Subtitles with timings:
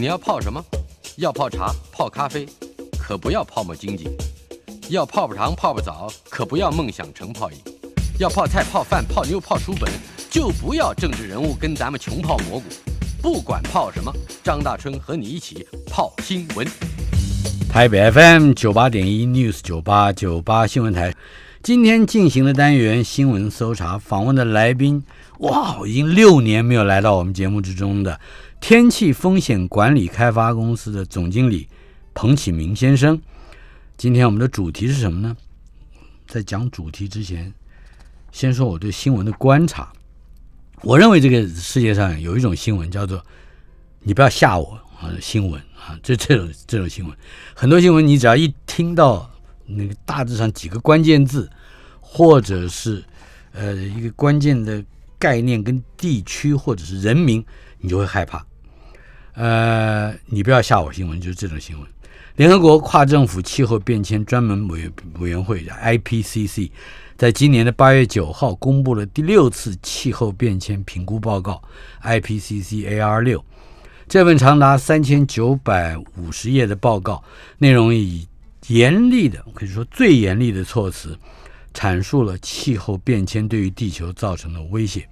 [0.00, 0.64] 你要泡什么？
[1.16, 2.48] 要泡茶、泡咖啡，
[2.98, 4.08] 可不要泡沫经济；
[4.88, 7.58] 要泡泡糖、泡泡澡，可不要梦想成泡影；
[8.18, 9.92] 要泡菜、泡饭、泡妞、泡书本，
[10.30, 12.64] 就不要政治人物跟咱们穷泡蘑菇。
[13.20, 14.10] 不管泡什么，
[14.42, 16.66] 张大春和你一起泡新闻。
[17.68, 21.14] 台北 FM 九八点一 News 九八九八新闻台，
[21.62, 25.04] 今天进行的单元新闻搜查访问的来宾，
[25.40, 28.18] 哇，已经六年没有来到我们节目之中的
[28.60, 31.66] 天气风险管理开发公司的总经理
[32.14, 33.20] 彭启明先生。
[33.96, 35.36] 今天我们的主题是什么呢？
[36.28, 37.52] 在讲主题之前，
[38.30, 39.90] 先说我对新闻的观察。
[40.82, 43.24] 我认为这个世界上有一种新闻叫做
[44.00, 47.16] “你不要吓我”啊，新闻啊，这这种这种新闻，
[47.54, 49.28] 很多新闻你只要一听到
[49.66, 51.50] 那个大致上几个关键字，
[51.98, 53.02] 或者是
[53.52, 54.84] 呃一个关键的
[55.18, 57.44] 概念跟地区或者是人名，
[57.78, 58.46] 你就会害怕。
[59.40, 61.88] 呃，你不要吓我，新闻就是这种新闻。
[62.36, 66.70] 联合国跨政府气候变迁专门委委员会的 （IPCC）
[67.16, 71.62] 在今年的八月九号公布了第六次气候变迁评估报告
[72.02, 73.42] （IPCC AR 六）。
[74.06, 77.24] 这份长达三千九百五十页的报告，
[77.56, 78.28] 内容以
[78.66, 81.18] 严厉的，可以说最严厉的措辞，
[81.72, 85.08] 阐述了气候变迁对于地球造成的威胁，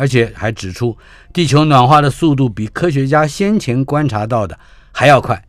[0.00, 0.96] 而且还指出，
[1.30, 4.58] 地球暖化的速度比科学家先前观察到的
[4.92, 5.44] 还要快。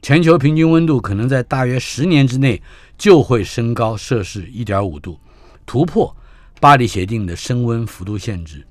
[0.00, 2.62] 全球平均温度可能在大约十年之内
[2.96, 5.20] 就会升高摄氏一点五度，
[5.66, 6.16] 突破
[6.58, 8.64] 巴黎协定的升温幅度限制。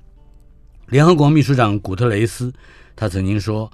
[0.86, 2.52] 联合国秘书长古特雷斯
[2.96, 3.70] 他曾经说，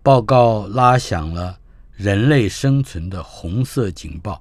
[0.00, 1.58] 报告拉响了
[1.96, 4.40] 人类生存的红色警报。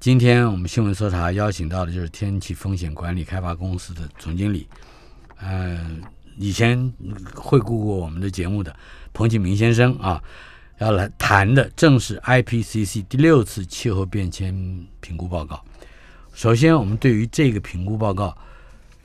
[0.00, 4.66] 今天我们新闻搜查邀请到的就是天气风险管理开发公司的总经理，
[5.42, 5.80] 呃，
[6.36, 6.92] 以前
[7.34, 8.74] 惠顾过我们的节目的
[9.12, 10.22] 彭启明先生啊。
[10.78, 14.54] 要来谈的正是 IPCC 第六次气候变迁
[15.02, 15.62] 评估报告。
[16.32, 18.34] 首先，我们对于这个评估报告，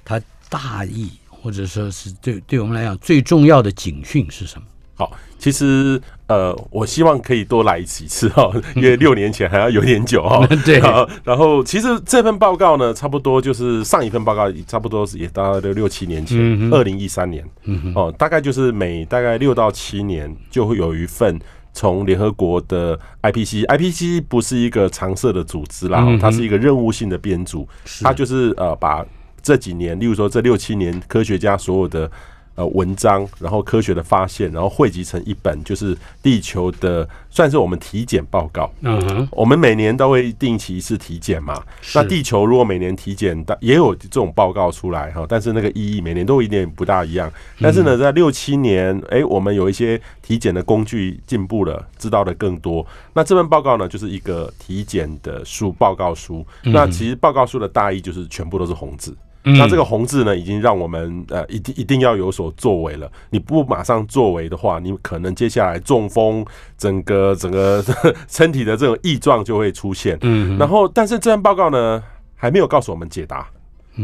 [0.06, 4.66] 它大意或者说是对对我们来讲最重要的警讯是什么？
[4.96, 10.48] 好，其实呃，我希望可以多来几次哈， 因为六年前还要有点久哈。
[10.66, 10.80] 对。
[11.24, 16.40] 然后，其实这份报告呢，差不多就是上一份报告，差不多是也大概六七年前，
[16.72, 17.46] 二零一三年。
[17.66, 21.40] 嗯哦，大概就是每大概六到七年就会有一份。
[21.78, 27.68] 从联合国的 IPC，IPC 不是一个常设的组织啦，它是一个任务性的编组，
[28.02, 29.06] 它就是呃把
[29.44, 32.10] 这几年，例如说这六七年科学家所有的。
[32.56, 38.72] 呃，文章，然后科学的发现，然后汇集成一本，就是地球的，算是我们体检报告。
[38.80, 41.62] 嗯哼，我们每年都会定期一次体检嘛。
[41.94, 47.30] 那地球如果每年体检，也有这种报告出来哈，但是那个意义每年都一点不大一样。
[47.60, 52.88] 但是呢，在六七年，哎，我们有一些体检的工具进步了，知道的更多。
[53.12, 56.46] 那这份报告呢，就是一个体检的书报告书。
[56.64, 59.14] 那其实报告书的大意就是全部都是红字。
[59.46, 63.10] 那这个红字呢，已经让我们呃一定一定要有所作为了。
[63.30, 66.44] 你不马上作为的话，你可能接下来中风，
[66.78, 67.84] 整个整个
[68.28, 70.18] 身体的这种异状就会出现。
[70.22, 72.04] 嗯，然后但是这份报告呢，
[72.36, 73.48] 还没有告诉我们解答，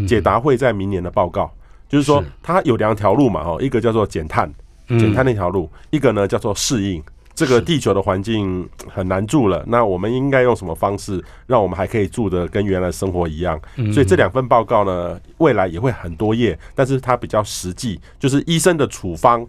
[0.07, 1.51] 解答会在明年的报告。
[1.90, 4.50] 就是说，它有两条路嘛，哦，一个叫做减碳，
[4.88, 7.03] 减碳那条路，一个呢叫做适应。
[7.41, 13.59] 这个地球的环境很难住了，那我们应该用什么方式，让我们还可以住的跟原来生活一样？
[13.91, 19.44] 所以这两份报告呢，未来也会很多页，但是它比较实际，就是医生的处方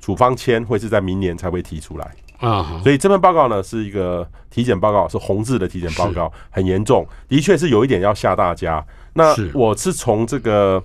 [0.00, 2.80] 处方签会是在明年才会提出来啊。
[2.82, 8.84] 所以这份报告呢，是一个体检报告，是红字的体检报告，很严重，的确是有一点要吓大家。
[9.14, 10.82] 那我是从这个。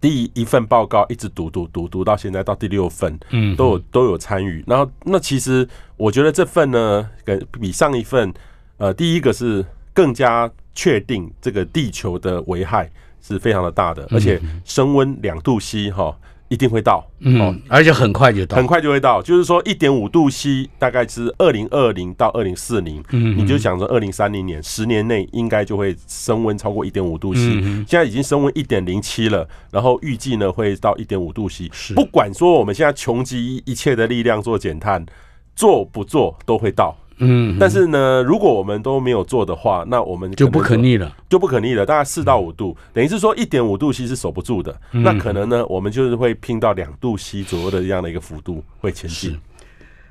[0.00, 4.64] 第一份报告一直读读读读到现在到第六份，嗯，都有都有参与。
[4.66, 8.32] 然后那其实我觉得这份呢，跟比上一份，
[8.78, 12.90] 呃，第一个是更加确定这个地球的危害
[13.20, 16.16] 是非常的大的，而且升温两度 C 哈。
[16.50, 19.22] 一定会到，嗯，而且很快就到，很快就会到。
[19.22, 27.40] 就是说，一点五度 C 大概是二零二零到二零四零，嗯，你就想着二零三零年，十年内应该就会升温超过一点五度 C。
[27.86, 31.70] 现在已经升温一点零七了，然后预计呢会到一点五度 C。
[31.94, 35.06] 不管说我们现在穷极一切的力量做减碳，
[35.54, 36.96] 做不做都会到。
[37.20, 41.86] 嗯，但是呢，如果我们都没有做的话，那我们就不可逆了，就不可逆了。
[41.86, 44.74] 大概四到五度，等于是说一点五度 C 是守不住的。
[44.90, 49.38] 那可能呢，我们就是会拼到两度 C 左右的这样的一个幅度会前进。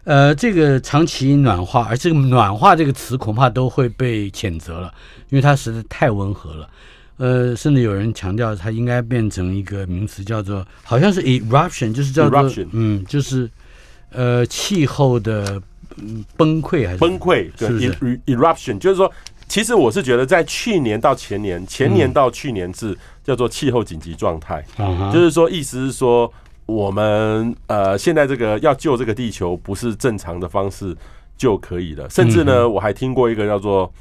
[0.06, 4.92] 呃，这个长期暖化，而这个暖化这个词恐怕都会被谴责了，
[5.30, 6.70] 因为它实在太温和了。
[7.18, 13.48] 呃，甚至有人强调它应该变成一个名词，叫做好像是 eruption，就是叫做嗯，就是
[14.12, 15.62] 呃气候的
[16.38, 16.98] 崩溃还是？
[16.98, 17.80] 崩溃跟
[18.26, 19.12] eruption，就是说，
[19.48, 24.64] 其实我是觉得在去年到前年，前年到去年是叫做气候紧急状态，
[25.12, 26.32] 就是说意思是说
[26.66, 30.96] 我们呃现在这个要救这个地球不是正常的方式
[31.38, 33.92] 就可以了，甚至呢我还听过一个叫做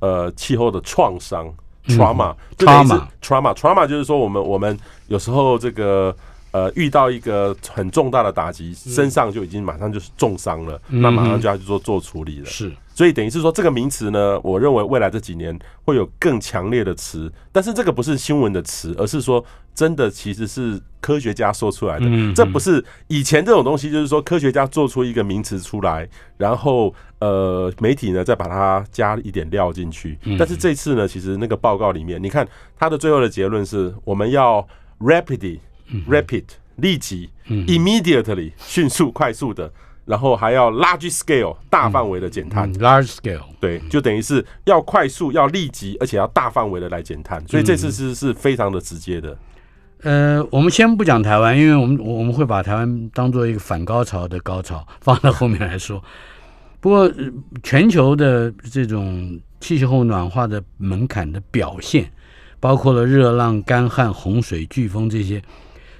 [0.00, 1.52] 呃气候的创伤
[1.88, 4.78] trauma，trauma，trauma，trauma 就是说我们我们
[5.08, 6.16] 有时候这个。
[6.52, 12.44] 呃，遇到一个很重大的打击，身上就已经马上就是重伤了，那马上就要去做做处理了。
[12.44, 19.42] 是，所以等于是说这个名词呢，我认为未来这几年会有更强烈的词，但是这个不是新闻的词，而是说
[19.74, 22.06] 真的其实是科学家说出来的。
[22.34, 26.06] 这不是以前这种东西，就是说科学家做出一个名词出来，
[26.36, 30.18] 然后呃媒体呢再把它加一点料进去。
[30.38, 32.46] 但是这次呢，其实那个报告里面，你看
[32.78, 34.68] 它的最后的结论是我们要
[35.00, 35.58] rapidly。
[36.08, 36.44] Rapid
[36.76, 39.70] 立即，immediately 迅速快速的，
[40.04, 49.36] 然后还要 large scale 大范围的减碳，large scale 对，就等于是要快速、要立即，而且要大范围的来减碳，所以这次是是非常的直接的。
[50.02, 56.02] 呃，我们先不讲台湾，因为我们我们会把台湾当做一个反高潮的高潮放到后面来说。
[56.80, 57.08] 不过
[57.62, 62.10] 全球的这种气候暖化的门槛的表现，
[62.58, 65.40] 包括了热浪、干旱、洪水、飓风这些。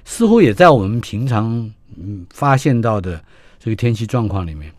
[0.05, 3.23] 似乎也在我们平常嗯发现到的
[3.59, 4.71] 这个天气状况里面，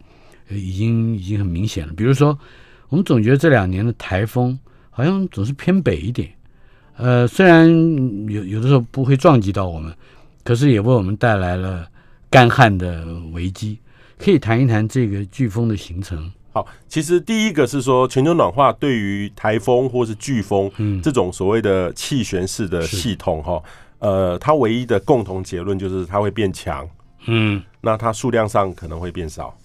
[0.50, 1.92] 已经已经很明显了。
[1.94, 2.38] 比如说，
[2.88, 4.58] 我们总觉得这两年的台风
[4.90, 6.30] 好像总是偏北一点，
[6.96, 7.68] 呃，虽然
[8.28, 9.92] 有有的时候不会撞击到我们，
[10.42, 11.88] 可是也为我们带来了
[12.30, 13.78] 干旱的危机。
[14.16, 16.32] 可以谈一谈这个飓风的形成。
[16.52, 20.70] 好，其实第一个是说全球暖化对于台风或是飓风
[21.02, 23.60] 这种所谓的气旋式的系统哈。
[24.04, 26.86] 呃，它唯一的共同结论就是它会变强，
[27.26, 29.56] 嗯，那它数量上可能会变少，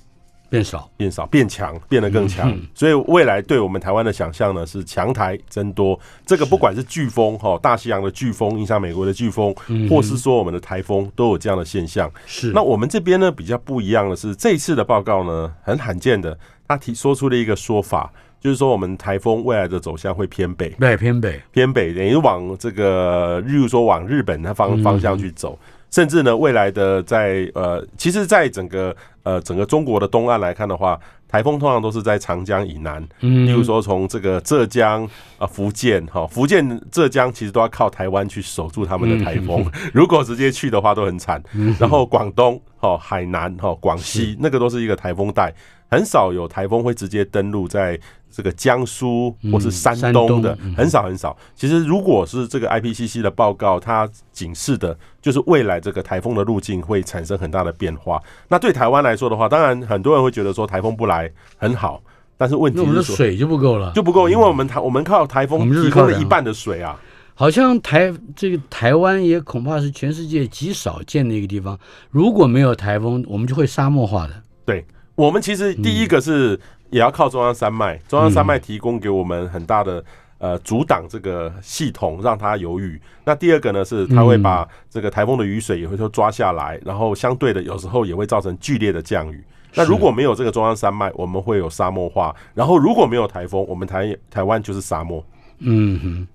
[0.49, 2.57] 变少，变少，变强，变得更强。
[2.73, 5.99] 所以未来对我们台湾的想象呢，是强台增多。
[6.25, 9.53] 这个不管是飓风哈，大西洋的飓风影响美国的飓风，
[9.89, 12.09] 或是说我们的台风，都有这样的现象。
[12.25, 12.53] 是。
[12.53, 18.09] 那我们这边呢比较不一样的是，这次的报告呢很罕见的，他提说出了一个说法。
[18.39, 25.57] 就是说，我们台风未来的走向会偏北，对，偏北，偏北，等于往这个，例如说往日本那方方向去走，
[25.91, 35.07] 甚至呢，未来的在呃，其实，在整个呃整个中国的东岸来看的话，台风通常都是在长江以南，嗯，例如说从这个浙江
[35.37, 39.63] 啊、福建哈、福建、浙江，其实都要靠台湾去守住他们的台风，
[39.93, 41.41] 如果直接去的话都很惨。
[41.79, 45.53] 然后广东、哈海南、哈广西，那个都是一个台风带，
[45.89, 47.99] 很少有台风会直接登陆在。
[48.31, 51.35] 这个江苏或是山东的很少很少。
[51.55, 58.21] 其实，如果是这个 IPCC 的报告，它警示的就是未来这个台风的路径会产生很大的变化。
[58.47, 62.03] 那对台湾来说的话，当然很多人会觉得说台风不来很好，
[62.37, 67.01] 但是问题是水就不够了，就不够，因为我们台我们靠台风提供了一半的水啊。
[67.33, 71.77] 好像台这个台湾也恐怕是全世界极少见的一个地方。
[72.11, 74.33] 如果没有台风，我们就会沙漠化的。
[74.65, 74.85] 对
[75.19, 76.59] 我们其实第一个是。
[76.91, 80.03] 也要靠中央山脉，中央山脉提供给我们很大的
[80.39, 82.99] 呃阻挡这个系统，让它有雨。
[83.25, 89.43] 那第二个呢，是它会把这个台风的雨水也会说抓下来，然后相对的有时候也会造成剧烈的降雨。
[89.75, 92.35] 那如果没有这个中央山脉，我们会有沙漠化。
[92.55, 95.23] 然后如果没有台风，我们台台湾就是沙漠。
[95.59, 96.27] 嗯哼，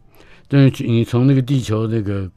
[0.46, 2.30] 但是你从那个地球这个。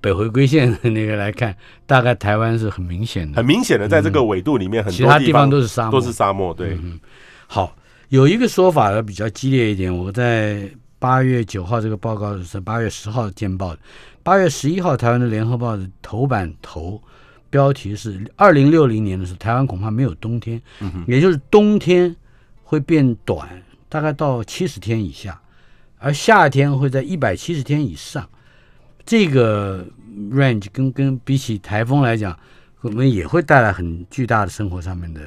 [0.00, 6.54] 北回归线的那个来看，大概台湾是很明显的，很明显的，在这个纬度里面，很多其他地方都是沙漠，都是沙漠。
[6.54, 6.98] 对，嗯
[7.48, 7.76] 好，
[8.08, 9.92] 有一个说法呢比较激烈一点。
[9.92, 13.80] 我在八月九号这个报告是八月十号见报的，
[14.22, 17.02] 八月十一号台湾的联合报的头版头
[17.50, 20.62] 标题是二零六零年的时候，台湾恐怕没有冬天，
[21.06, 22.14] 也就是冬天
[22.62, 23.48] 会变短，
[23.88, 25.40] 大概到七十天以下，
[25.98, 28.28] 而夏天会在一百七十天以上。
[29.04, 29.86] 这个
[30.30, 32.38] range 跟跟比起台风来讲，
[32.80, 35.20] 我们也会带来很巨大的生活上面的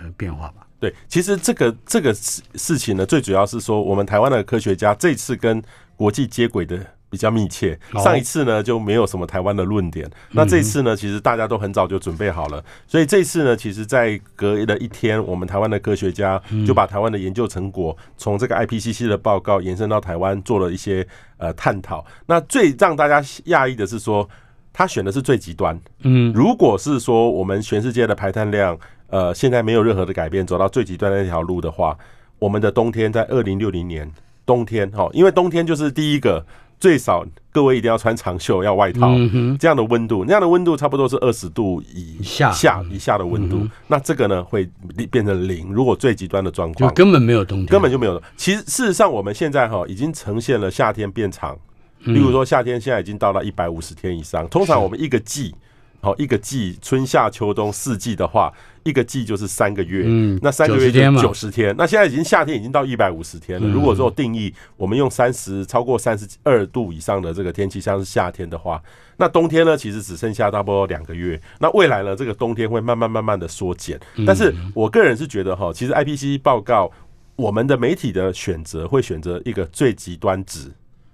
[0.00, 0.66] 呃变化吧？
[0.78, 5.62] 对，其实这个这个事事情呢，最主要是说，我们台湾的科学家这次跟
[5.96, 6.95] 国际接轨的。
[7.16, 21.06] 比较密切，上一次呢就没有什么台湾的论点，那这次呢其实大家都很早就准备好了，所以这次呢其实，在隔了一天，我们台湾的科学家就把台湾的研究成果从这个 IPCC 的报告延伸到台湾做了一些
[21.38, 22.04] 呃探讨。
[22.26, 24.28] 那最让大家讶异的是说，
[24.74, 31.96] 他选的是最极端，嗯，如果是说我们全世界的排碳量呃现在没有任何的改变，走到最极端的那条路的话，
[32.38, 34.12] 我们的冬天在二零六零年
[34.44, 36.44] 冬天哈，因为冬天就是第一个。
[36.78, 39.14] 最少各位一定要穿长袖，要外套，
[39.58, 43.66] 这样的温度，那样的温度差不多是二十度以下下以下的温度。
[43.86, 44.68] 那这个呢会
[45.10, 45.72] 变成零。
[45.72, 48.22] 如果最极端的状况，根本没有冬天，根本就没有。
[48.36, 51.56] 其实事实上，我们现在哈已经呈现了夏天变长，
[52.04, 54.46] 例如说夏天现在已经到了一百五十天以上。
[54.48, 55.54] 通常我们一个季。
[56.00, 58.52] 好，一个季，春夏秋冬四季的话，
[58.84, 60.04] 一个季就是三个月。
[60.06, 61.74] 嗯，那三个月就九十天。
[61.76, 63.68] 那现在已经夏天已经到一百五十天了。
[63.68, 68.80] 如果说定义我们用三十超过三十二度以上的这个天气像是夏天的话，
[69.16, 71.40] 那冬天呢其实只剩下差不多两个月。
[71.58, 73.98] 那未来呢这个冬天会慢慢慢慢的缩减。
[74.26, 76.90] 但是我个人是觉得哈，其实 IPC 报告
[77.34, 80.70] 我们的媒体的选择会选择一个最极端值，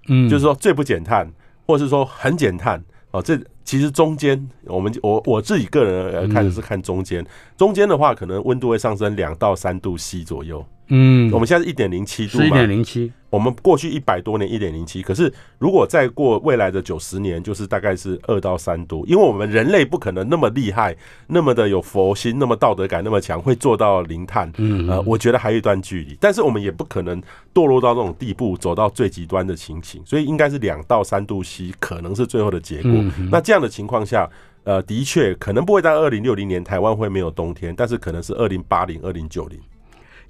[0.07, 1.31] 嗯，就是说最不减碳，
[1.65, 2.83] 或者是说很减碳。
[3.13, 7.23] 哦，这其实中间，我们我我自己个人看的是看中间，
[7.55, 10.65] 中间的话可能温度会上升两到三度 C 左右。
[10.87, 13.11] 嗯，我们现在是一点零七度，一点零七。
[13.29, 19.03] 我们过去一百多年一点零七，可是如果再过未来的九十年，就是大概是二到三度。
[19.07, 24.51] 因为我们人类不可能那么厉害，那么的有佛心，那么道德感那么强，会做到零碳。
[24.57, 26.15] 嗯，呃，我觉得还有一段距离。
[26.21, 27.19] 但是我们也不可能
[27.53, 29.99] 堕落到那种地步，走到最极端的情形。
[30.05, 32.91] 所以应该是两到三度 C 可能是最后的结果。
[33.31, 34.29] 那这样的情况下，
[34.63, 39.59] 呃，的确可能不会在二零六零年台湾会没有冬天，但是可能是二零八零、二零九零。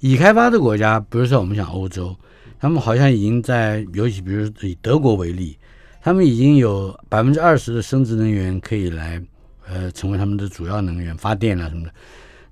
[0.04, 2.14] 已开发的国家，比如说我们讲欧洲，
[2.60, 5.56] 他们好像已经在，尤其比如以德国为例，
[6.02, 9.18] 他们已经有百分之二十的生殖能源可以来，
[9.66, 11.94] 呃，成为他们的主要能源发电啊什么的。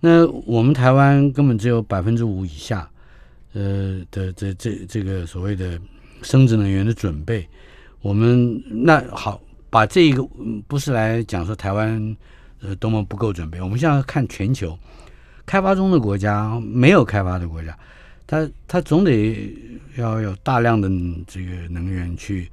[0.01, 2.89] 那我们台湾根本只有百分之五以下，
[3.53, 5.79] 呃的这这这个所谓的
[6.23, 7.47] 生殖能源的准备。
[8.01, 10.27] 我们那好，把这一个
[10.67, 12.17] 不是来讲说台湾
[12.63, 14.75] 呃多么不够准备，我们现在看全球。
[15.53, 17.79] 开发中的国家，没有开发的国家，
[18.27, 19.55] 它它总得
[19.99, 20.89] 要有大量的
[21.27, 22.51] 这个能源去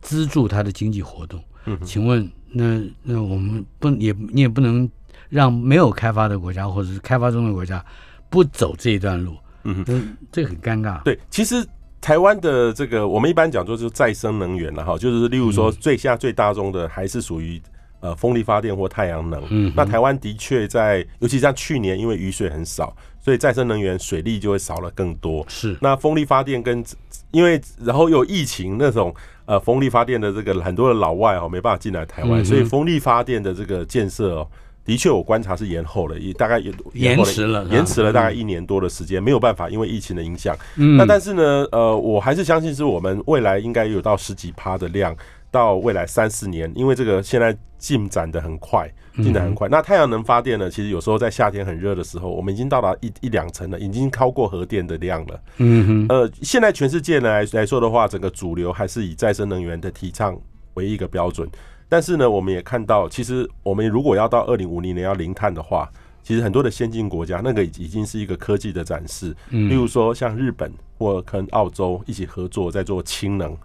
[0.00, 1.42] 资助它的经济活动。
[1.64, 4.88] 嗯，请问那那我们不也你也不能
[5.28, 7.84] 让没有开发的国家或者是开发中的国家
[8.28, 9.36] 不走这一段路。
[9.64, 9.84] 嗯，
[10.30, 11.02] 这很尴尬。
[11.02, 11.66] 对，其实
[12.00, 17.60] 台湾的这个我们一般讲说就是再生能源了哈，就是例如说最下最大宗的还是属于。
[18.00, 25.44] 呃，风力发电或太阳能，嗯，那台湾的确在，尤其像去年，因为雨水很少，所以再生能源水利就会少了更多。
[25.48, 26.82] 是，那风力发电跟
[27.30, 29.14] 因为然后有疫情那种，
[29.44, 34.48] 呃，风力发电的这个很多的老外哦没办法进来台湾，所以风力发电的这个建设哦，
[34.82, 40.56] 的确我观察是延后了，也大概延延迟了，延迟了大概一年多的时间，没有办法，因为疫情的影响。
[40.76, 45.14] 嗯，那但是呢，呃，我还是相信是我们未来应该有到十几趴的量。
[45.50, 49.68] 到未来三四年，因为这个现在进展的很快，进展很快。
[49.68, 50.70] 那太阳能发电呢？
[50.70, 55.40] 其实有时候在夏天很热的时候，我们已经到达一一两层了，已经超过核电的量了。
[55.56, 56.06] 嗯哼。
[56.08, 60.38] 呃，现在全世界来来说的话，整个主流还是以再生能源的提倡
[60.74, 61.48] 为一个标准。
[61.88, 65.90] 但是呢，我们也看到，其实我们如果要到二零五零年要零碳的话，
[66.22, 69.34] 其实很多的先进国家，那个已已经是一个科技的展示。
[69.50, 69.68] 嗯。
[69.68, 70.72] 例如说像日本。
[71.00, 73.56] 或跟澳洲一起合作，在做氢能、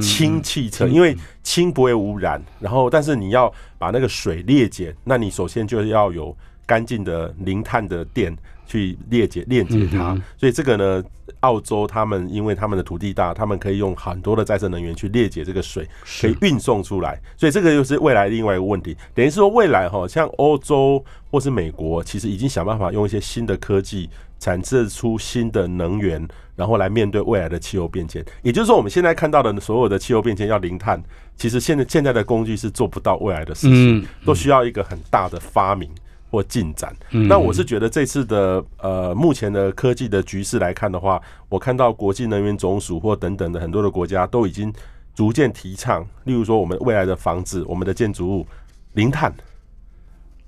[0.00, 2.42] 氢汽车，因为氢不会污染。
[2.58, 6.34] 然后，但是你要把那个水裂解，那你首先就要有
[6.64, 8.34] 干净的零碳的电
[8.68, 10.16] 去裂解、链接它。
[10.36, 11.02] 所以这个呢，
[11.40, 15.84] 澳洲他们因为他们的土地大，他们可以用很多的再生能源去裂解这个水，
[16.20, 17.20] 可以运送出来。
[17.36, 18.96] 所以这个又是未来另外一个问题。
[19.12, 24.08] 等于是说未来哈，像欧洲或是美国，其实已经想办法用一些新的科技。
[24.40, 28.24] 产生出新的能源，然后来面对未来的气候变迁。
[28.40, 31.02] 也就是说，我们现在看到的所有的气候变迁要零碳，
[31.36, 35.90] 其实现在现在的工具是做不到未来的事情，都需要一个很大的发明
[36.30, 36.94] 或进展。
[37.10, 44.72] 那我是觉得这次的呃目前的科技的局势来看的话，我看到国际能源总署或等等的很多的国家都已经
[45.14, 48.46] 逐渐提倡，例如说我们未来的房子、我们的建筑物
[48.92, 49.32] 零碳。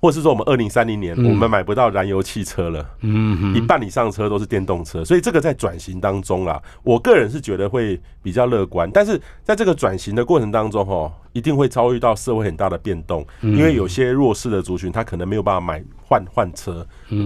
[0.01, 8.89] 或是说，我们二零三零年我们买不到燃油汽车了，嗯，一半以上车都是电动车，所以这个在转型当中啊，我个人是觉得会比较乐观。
[8.91, 16.83] 但是在这个转型的过程当中，哈，一定会遭遇到社会很大的变动，因为有些弱势的族群他可能没有办法买换换车，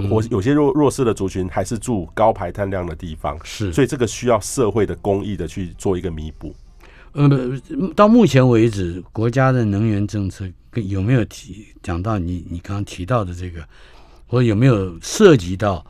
[0.09, 6.53] 或有些弱弱势的族群还是住高排碳量的地方，是，所以这个需要社会的公益的去做一个弥补。
[7.13, 7.29] 呃，
[7.95, 10.45] 到目前为止，国家的能源政策
[10.83, 13.63] 有没有提讲到你你刚刚提到的这个，
[14.27, 15.85] 或有没有涉及到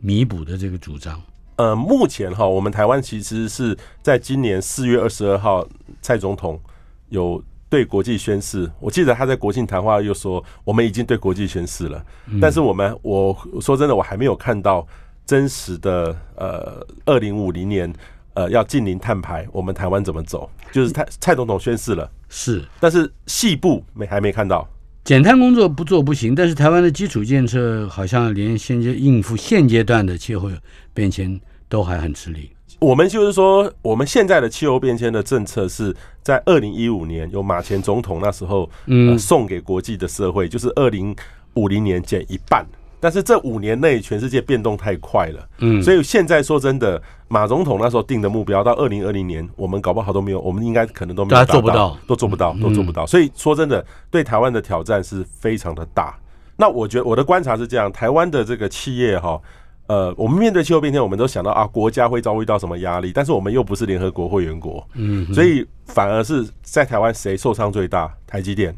[0.00, 1.20] 弥补的这个主张？
[1.56, 5.66] 呃，目前哈，我们台湾其实是在今年四月二十二号，
[6.00, 6.60] 蔡总统
[7.08, 8.70] 有对国际宣誓。
[8.80, 12.04] 我记得他在国庆谈话又说，我们已经对国际宣誓了。
[12.40, 14.86] 但是我们，我说真的，我还没有看到
[15.26, 17.92] 真实的呃，二零五零年。
[18.38, 20.48] 呃要近零碳排，我们台湾怎么走？
[20.70, 24.68] 就是蔡蔡总统宣誓了，是，但是细部没还没看到。
[25.02, 30.48] 减碳工作不做不行，但是台湾的基础建设好像连现阶应付现阶段的气候
[30.94, 32.52] 变迁都还很吃力。
[32.78, 35.92] 我们就是说，我们现在的气候变迁的政策是
[36.22, 41.12] 在二零一五年由马前总统那时候呃送给国际的社会，就是二零
[41.54, 42.64] 五零年减一半。
[43.00, 53.06] 但是这五年内，全世界变动太快了，嗯，所以现在说真的，马总统那时候定的目标到二零二零年，我们搞不好都没有，我们应该可能都没有做不到，都做不到，都做不到。
[53.06, 56.18] 所以说真的，对台湾的挑战是非常的大。
[56.56, 59.40] 那我觉得我的观察是这样，台湾的这个企业哈，
[59.86, 68.12] 呃，我们面对气候变迁，我们都想到啊，国家会遭遇到什么压力，但是我们又不是联合国会员国，嗯，所以反而是在台湾谁受伤最大？
[68.26, 68.76] 台积电，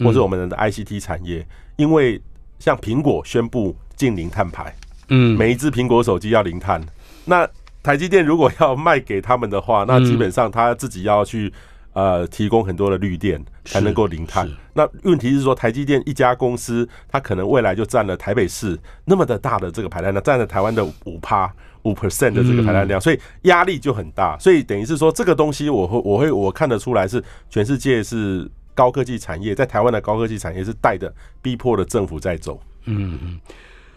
[0.00, 2.20] 或是我们的 ICT 产业，因为。
[2.62, 4.72] 像苹果宣布近零碳排，
[5.08, 6.80] 嗯，每一只苹果手机要零碳。
[7.24, 7.44] 那
[7.82, 11.52] 台积电如果要卖给他们的话，那基本上他自己要去
[11.92, 14.48] 呃提供很多的绿电才能够零碳。
[14.74, 21.52] 那问题是说，台积电一家公司，它可能未来就占了台北市那么的大的这个排碳量，占了台湾的五趴
[21.82, 24.38] 五 percent 的这个排碳量，所以压力就很大。
[24.38, 28.48] 所以等于是说，这个东西我会我会我看得出来是全世界是。
[28.74, 32.60] 高科技产业在台湾的高科技产业是带着逼迫的政府在走。
[32.84, 33.40] 嗯嗯，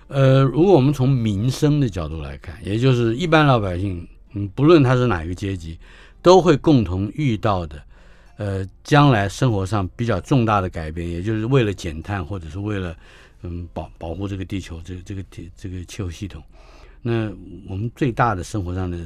[0.08, 5.80] 呃，如果我们从民生的角度来看，也就是一般老百姓，嗯，不论他是哪一个阶级，
[6.22, 7.82] 都会共同遇到的，
[8.38, 12.96] 呃，将来生活上比较重大的改变，也就是为了减碳或者是为了
[13.42, 15.24] 嗯保保护这个地球，这个这个
[15.58, 16.44] 这个气候系统，
[17.02, 17.32] 那
[17.68, 18.98] 我们最大的生活上的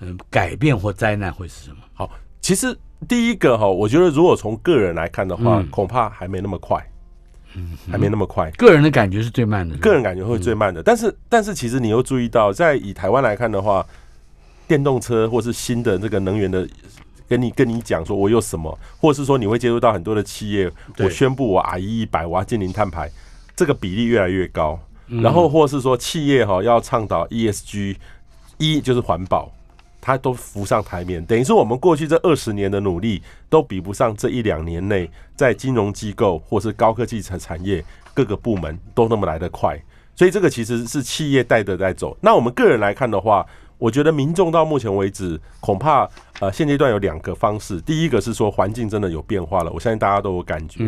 [0.00, 1.78] 嗯改变或灾难会是什么？
[1.94, 2.76] 好，其实。
[3.06, 6.84] 第一个哈，我觉得如果从个人来看的话，恐怕还没那么快，
[7.54, 8.50] 嗯，还没那么快。
[8.52, 10.82] 个人的感觉是最慢的，个人感觉会最慢的。
[10.82, 13.86] 但是，但是其实你又注意到，在以台湾来看的话，
[14.66, 16.68] 电动车或是新的这个能源的，
[17.28, 23.08] 跟你跟你讲说我有什么，或是说你会接触到很多的企业，我宣布我 R 一一百，我要进零碳排，
[23.54, 24.78] 这个比例越来越高。
[25.06, 27.96] 然后，或是说企业哈要倡导 ESG，
[28.58, 29.50] 一就是环保。
[30.00, 37.84] 它都浮上台面，等于是我们过去这二十年的努力都比不上这一两年内在金融机构或是高科技产产业
[38.14, 39.78] 各个部门都那么来得快，
[40.14, 42.16] 所以这个其实是企业带着在走。
[42.20, 46.08] 那我们个人来看的话，我觉得民众到目前为止恐怕
[46.40, 50.82] 呃现阶段有两个方式，第一个是说环境真的有变化了，我相信大家都有感觉。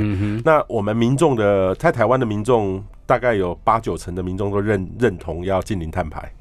[0.45, 6.33] 那我们民众的在台湾的民众大概有八九成的民众都认认同要进零碳排。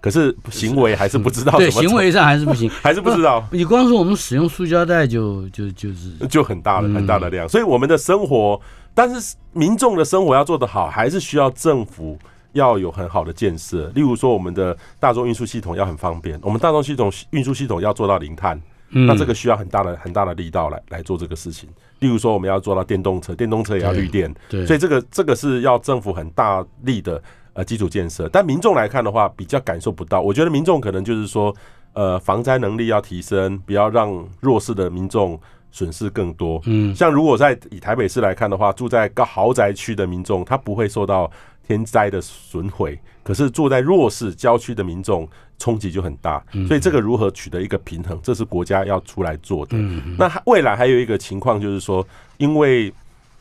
[0.00, 3.44] 可是行为还是不知道，对行为上还是不行， 还是不知道。
[3.50, 8.60] 你光说我们使用塑胶袋就就就是就很大的很大的量，所以我们的生活，
[8.94, 12.16] 但是民众的生活要做得好，还是需要政府
[12.52, 13.90] 要有很好的建设。
[13.94, 21.68] 例如说，我们的大众运输系统要很方便，我们大众系统运输系统要做到零碳，那这个需要很大的很大的力道来来做这个事情。
[21.98, 27.20] 例如说，我们要做到电动车，电动车也要绿电，对，所以这个这个是要政府很大力的。
[27.58, 30.20] 呃，基础建设，但民众来看的话，比较感受不到。
[30.20, 31.52] 我觉得民众可能就是说，
[31.92, 35.36] 呃，防灾能力要提升，不要让弱势的民众
[35.72, 36.62] 损失更多。
[36.66, 41.28] 嗯，像如果在以台北市来看的话，住在高豪宅区的民众，他不会受到
[41.66, 46.40] 天灾的损毁，可是住在弱势郊区的民众冲击就很大。
[46.68, 49.76] 所以这个如何取得一个平衡，这是国家要出来做的。
[50.16, 52.94] 那未来还有一个情况就是说，因为。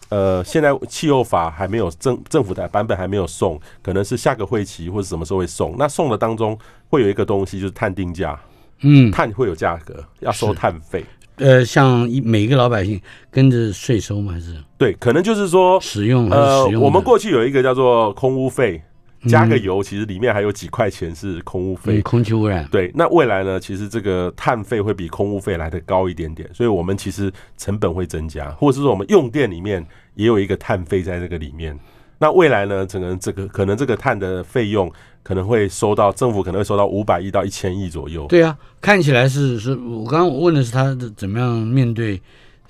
[0.09, 5.75] 呃，现在气候法还没有政政府的版本还没有送，可能是下个会期或者什么时候会送。
[5.77, 6.57] 那送的当中
[6.89, 8.39] 会有一个东西，就是碳定价，
[8.81, 11.03] 嗯，碳会有价格，要收碳费。
[11.37, 14.33] 呃，像每一个老百姓跟着税收吗？
[14.33, 18.81] 还是对，可能就是说使用呃，我们过去有一个叫做空屋费。
[19.25, 22.67] 加个油，其实里面还有几块钱是空污费，空气污染。
[22.71, 23.59] 对，那未来呢？
[23.59, 31.77] 其实这个碳费会比空污费来的高一点点，所以我们其实成本会增加，或者是说我们用电里面也有一个碳费在这个里面。
[32.19, 32.85] 那未来呢？
[32.85, 38.25] 整个这个可能这个碳的费用可能会收到政府可能会收到五百亿到一千亿左右。
[38.27, 42.19] 对啊，看起来是是我刚刚问的是他怎么样面对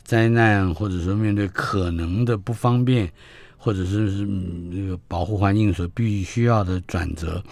[0.04, 3.10] 灾难，或者说面对可能的不方便。
[3.58, 7.44] 或者是是那个保护环境所必须要的转折，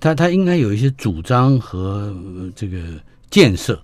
[0.00, 2.12] 他他应该有一些主张和
[2.54, 2.78] 这个
[3.30, 3.80] 建设，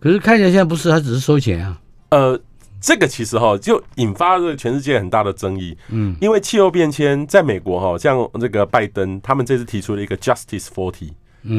[0.00, 1.80] 可是看起来现在不是，他只是收钱啊。
[2.10, 2.40] 呃，
[2.80, 5.76] 这个其实哈就引发了全世界很大的争议。
[5.90, 11.10] 嗯，因为气候变迁，在美国哈，像这个拜登他们这次提出了一个 Justice Forty，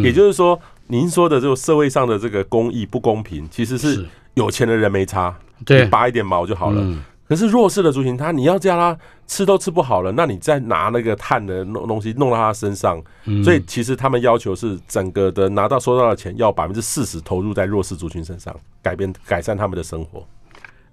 [0.03, 6.83] 也就是说，您说的这个社会上的这个公益不公平，其实是有钱的人没差，对，拔一点毛就好了。
[7.29, 12.99] 可是弱势的族群，他你要叫他吃都吃不好了，那你再拿那个碳的弄东西弄到他身上，
[13.43, 20.25] 所以其实他们要求是整个的拿到收到的钱要百分之四十投入在弱势族群身上，改变改善他们的生活。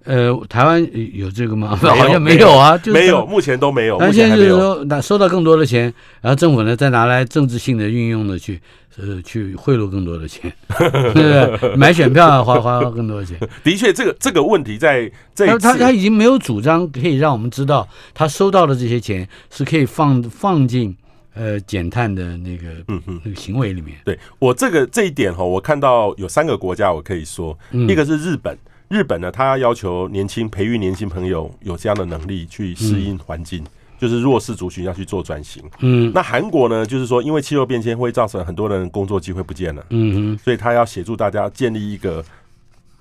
[0.06, 0.80] 呃，台湾
[1.12, 1.74] 有这个吗？
[1.76, 3.98] 好像没有啊，就没有，目前都没有。
[3.98, 8.60] 那现在就是说，那收到更多的钱，然后政府呢再拿来政治性的运用的去，
[8.98, 11.76] 呃，去贿赂更多的钱， 对不对？
[11.76, 13.36] 买选票花花更多的钱。
[13.64, 20.96] 的确，这个这个问题在这他他他已经没有主张可以让我们知道，他收到的这些钱是可以放放进
[21.34, 23.98] 呃减碳的那个嗯嗯那个行为里面。
[24.04, 28.56] 对我这个这一点哈，我看到有三个国家，我可以说，一个是日本。
[28.88, 33.64] 日本呢，他要求年轻培育年轻朋友有这样的能力去适应环境，
[33.98, 35.62] 就是弱势族群要去做转型。
[35.80, 39.84] 嗯，那韩国呢，就是说因为气候变迁会造成很多人工作机会不见了。
[39.90, 42.24] 嗯哼，所以他要协助大家建立一个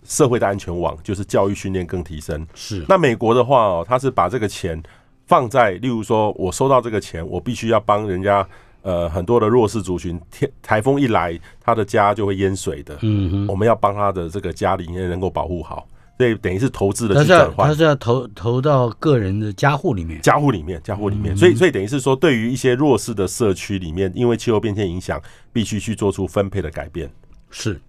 [0.06, 2.46] 社会的安全网，就是教育训练更提升。
[2.56, 2.84] 是。
[2.90, 4.82] 那美国的话哦，他是把这个钱
[5.28, 8.48] 放在，例如说我收到这个钱，我必须要帮人家。
[8.86, 12.96] 呃，很多的弱势族群，天台风一来，他的家就会淹水的。
[13.02, 15.88] 嗯哼，我们要帮他的这个家里面能够保护好，
[16.20, 17.68] 所以等于是投资的去转换。
[17.68, 21.36] 他是要投投到个人的家户里面，家户里面，家户里面。
[21.36, 25.20] 所以，所以等于是说，对于一些弱势的社区里面，因为气候变迁影响，
[25.52, 27.10] 必须去做出分配的改变。
[27.50, 27.82] 是，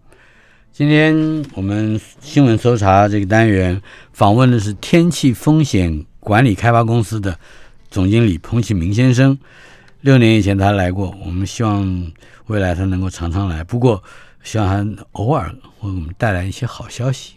[0.72, 3.78] 今天我们新闻搜查这个单元
[4.14, 7.38] 访问的是天气风险管理开发公司的
[7.90, 9.36] 总经理彭启明先生。
[10.02, 12.12] 六年以前他来过，我们希望
[12.46, 13.64] 未来他能够常常来。
[13.64, 14.04] 不过，
[14.42, 17.36] 希望他偶尔为我们带来一些好消息。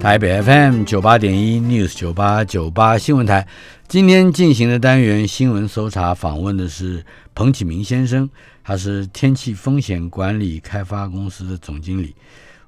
[0.00, 3.46] 台北 FM 九八点一 News 九八九八新闻台，
[3.86, 8.28] 今天进行的单元新闻搜查访问的是彭启明先生，
[8.64, 12.16] 他是天气风险管理开发公司的总经理。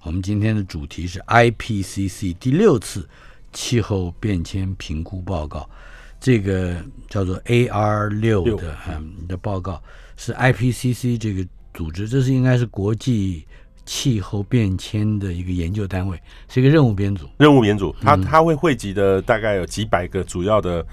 [0.03, 3.09] 我们今天的主题是 IPCC 第六次。
[3.61, 5.69] 气候变迁评估报告，
[6.21, 6.77] 这个
[7.09, 9.83] 叫做 AR 六的嗯的报告
[10.17, 11.45] 是 IPCC 这个
[11.75, 13.45] 组织，这是应该是国际
[13.85, 16.17] 气候变迁的一个研究单位，
[16.49, 17.27] 是一个任务编组。
[17.39, 20.87] 任务编组，它它会汇集的大概有几百个主要的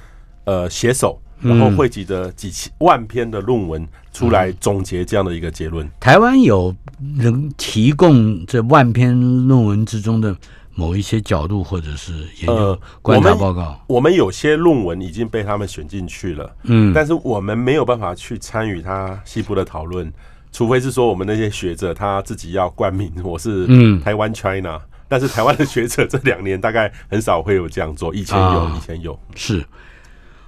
[0.46, 5.88] 呃写手，然后汇集的几千万篇的论文出来总结这样的一个结论。
[6.00, 9.14] 台湾有能提供这万篇
[9.48, 10.36] 论文之中的。
[10.78, 12.12] 某一些角度或者是
[12.42, 20.12] 研究观察报告，我们有些论文已经被他们选进去了，嗯，但是我们没有办法去参与他西部的讨论，
[20.52, 29.18] 除非是说我们那些学者他自己要冠名我是嗯台湾 China，但是台湾的学者这两年大概很少会有这样做，以前有，以前有。
[29.34, 29.66] 是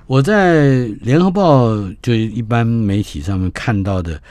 [0.08, 1.70] 我在联合报
[2.02, 4.22] 就一般媒体上面看到的，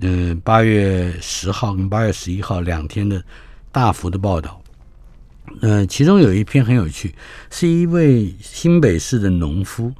[0.00, 3.22] 嗯，八月十号跟八月十一号两天的
[3.70, 4.61] 大幅的报道。
[5.60, 7.14] 嗯，其中有一篇很有趣，
[7.50, 9.92] 是一位新北市的农夫，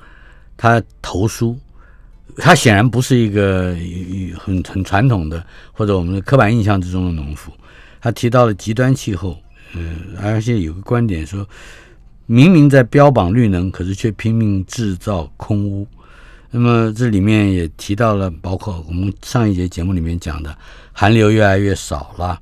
[0.56, 1.58] 他投书，
[2.36, 3.76] 他显然不是一个
[4.38, 7.52] 很很传统的或者我们的刻板印象之中的农夫，
[8.00, 9.36] 他提到了极端气候，
[9.74, 11.46] 嗯，而且有个观点说，
[12.26, 15.86] 明明在标榜绿能，可是却拼命制造空污，
[16.50, 20.56] 那么这里面也提到了，包括我们上一节节目里面讲的，
[20.92, 22.40] 寒流越来越少了。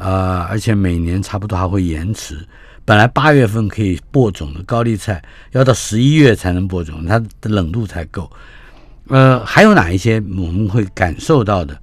[0.00, 2.38] 啊，而且每年差不多还会延迟。
[2.86, 8.28] 本来八月份可以播种的高丽菜，要到十一月才能播种，它的冷度才够。
[9.08, 11.78] 呃，还有哪一些我们会感受到的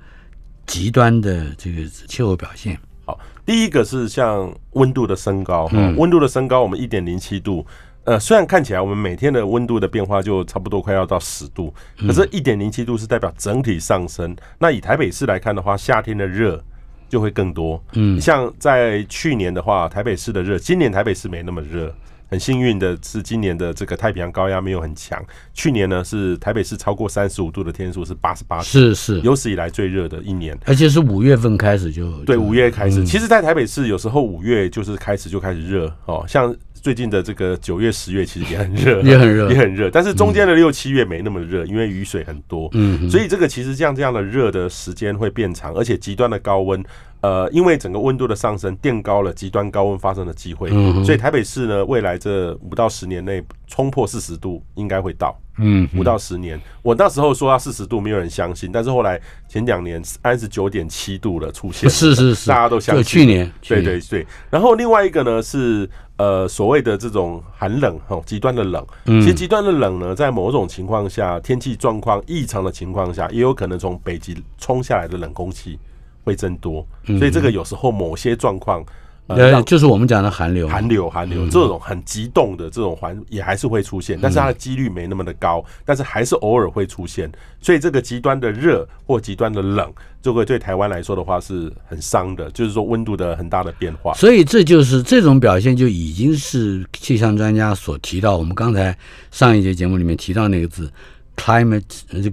[0.65, 2.77] 极端的这个气候表现？
[3.05, 7.65] 好，第一个是像温度的升高，温度的升高，我们一点零七度，
[8.03, 14.35] 呃，虽然看起来我们每天的温度的变化就差不多快要到十度，可是一点零七度是代表整体上升。
[14.57, 16.61] 那以台北市来看的话，夏天的热。
[17.09, 21.93] 就会更多，嗯，像在去年的话，台北市的热，今年台北市没那么热，
[22.29, 25.23] 很幸运的是今年的这个太平洋高压没有很强。
[25.53, 29.19] 去年呢是台北市超过三十五度的天数是八十八，是是。
[29.21, 36.55] 有史以来最热的一年，而且是五月份开始就对五月开始，其实，在台北市有时候五月就是开始就开始热哦，像。
[36.87, 39.89] 最近的这个九月、十月其实也很热， 也很热，也很热。
[39.91, 42.69] 但是中间的六七月没那么热，因为雨水很多。
[42.71, 46.81] 嗯，所以这个其实这样这样的热的时间会变长，而且极端的高温，
[47.19, 50.69] 呃，因为整个温度的上升垫高了极端高温发生的机会。
[50.71, 55.37] 嗯，所以台北市呢，未来这五到十年内冲破四十度应该会到。
[55.59, 58.71] 嗯，五到十年，我那时候说要四十度，没有人相信。
[58.71, 59.19] 但是后来
[59.49, 63.03] 前两年三十九点七度了出现，是是是，大家都相信。
[63.03, 64.25] 去年，对对对。
[64.49, 68.85] 然后另外一个呢是呃所谓的这种寒冷哈，极端的冷。
[69.05, 75.79] 其实极端的冷呢，在某种情况下，天气状况异常的情况下，也有可能从北极冲下来的冷空气
[76.23, 76.85] 会增多。
[77.05, 78.83] 所以这个有时候某些状况。
[79.27, 87.29] 呃，就是我们讲的寒流，寒流，寒流这种很激动的这种环也还是会出现，但是它的几率没那么的高，但是还是偶尔会出现。
[87.59, 94.13] 所以这个极端的热或极端的冷，就会对台湾来说的话是很伤的，就是说温度的很大的变化。
[94.13, 98.97] 所以这就是这种表现，就已经是气象专家所提到，我们刚才
[99.31, 100.89] 上一节节目里面提到那个字
[101.35, 101.83] ，climate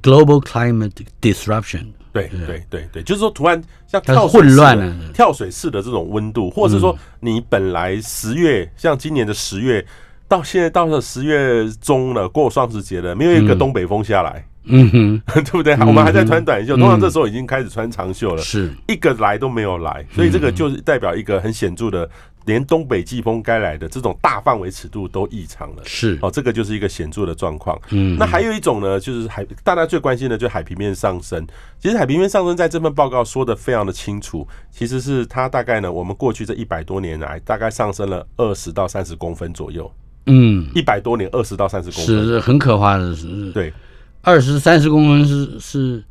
[0.00, 1.86] global climate disruption。
[2.14, 9.84] 对对对对，就是说，突然像跳水式的混乱了跳水式的这种温度，或者是说你本来十月，像今年的十月，
[10.28, 15.74] 到现在到了十月中了，过双十节了，没有一个东北风下来，嗯哼， 对不对？
[15.80, 18.72] 我们还在穿短袖，通常这时候已经开始穿长袖了，是。
[18.86, 22.08] 一个来都没有来，所以这个就是代表一个很显著的，
[22.44, 25.82] 连东北季风该来的这种大范围尺度都异常了。
[25.84, 27.80] 是，哦，这个就是一个显著的状况。
[27.90, 31.46] 嗯那还有一种呢，就是海大家最关心的就是海平面上升。
[31.78, 39.90] 其实海平面上升在这份报告说的非常的清楚，其实是它大概呢，我们过去这一百多年来，大概上升了二十到三十公分左右。
[40.26, 43.72] 嗯，一百多年，二十到三十公分，是很可怕的，是对
[44.22, 46.04] 二十三十公分是是一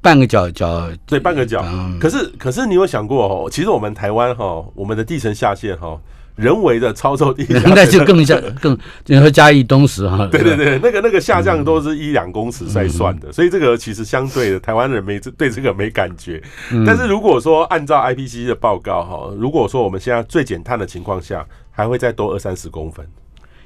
[0.00, 1.64] 半个角角，对，半个角。
[1.66, 1.98] 嗯。
[1.98, 6.00] 可是可是你有想过哦，其实我们台湾哈，我们的地层下陷哈，
[6.36, 13.20] 人为的操作地下 那陷就 更下更，你说嘉义东石哈，对对对，那个那个下降都是一两公尺在算嗯。
[13.20, 16.42] 的，所以这个其实相对的台湾人没这对这个没感觉。
[16.70, 16.84] 嗯。
[16.84, 23.06] 但是如果说按照 IPCC 的报告哈，如果说我们现在最减碳的情况下，还会再多二三十公分，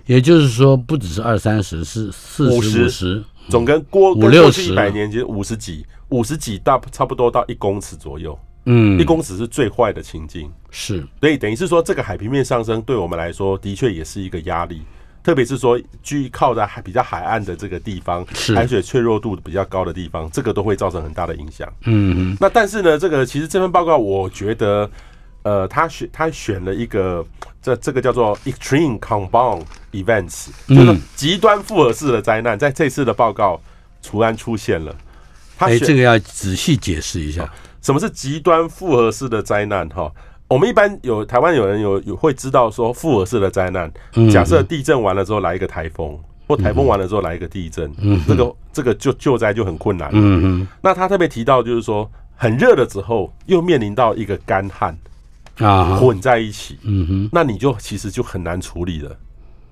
[0.07, 4.72] 也就是说不只是二三十，是四十五十，总跟过五六十。
[4.72, 10.50] 一百年其实五十几五十几到差不多到一公尺左右，嗯一，公尺是最坏的情境。
[10.70, 14.82] 是所以等于是说，这个海平面上升对我们来说，的确也是一个压力。
[15.24, 21.68] 特别是说，居靠在海比较海岸的这个地方，是海水脆弱度比较高的地方，这个都会造成很大的影响。
[21.82, 24.88] 嗯那但是呢，这个其实这份报告，我觉得，
[25.42, 27.26] 呃，他选他选了一个
[27.60, 33.60] 这这个叫做 extreme compound events，就是极端复合式的灾难，在这次的报告
[34.00, 34.94] 突然出现了。
[35.58, 39.88] 他哎，这个要仔细解释一下，什么是极端复合式的灾难？
[39.88, 40.12] 哈，
[40.48, 44.28] 我们一般有台湾有人有有会知道说复合式的灾难，嗯。
[44.30, 47.90] 假设地震完了之后来一个台风，或台风完了之后来一个地震，
[48.26, 50.10] 这个这个救救灾就很困难。
[50.12, 50.60] 嗯。
[50.60, 54.96] 嗯那他特别提到就是说，很热的时候又面临到一个干旱
[55.58, 59.16] 啊，混在一起，嗯哼，那你就其实就很难处理了。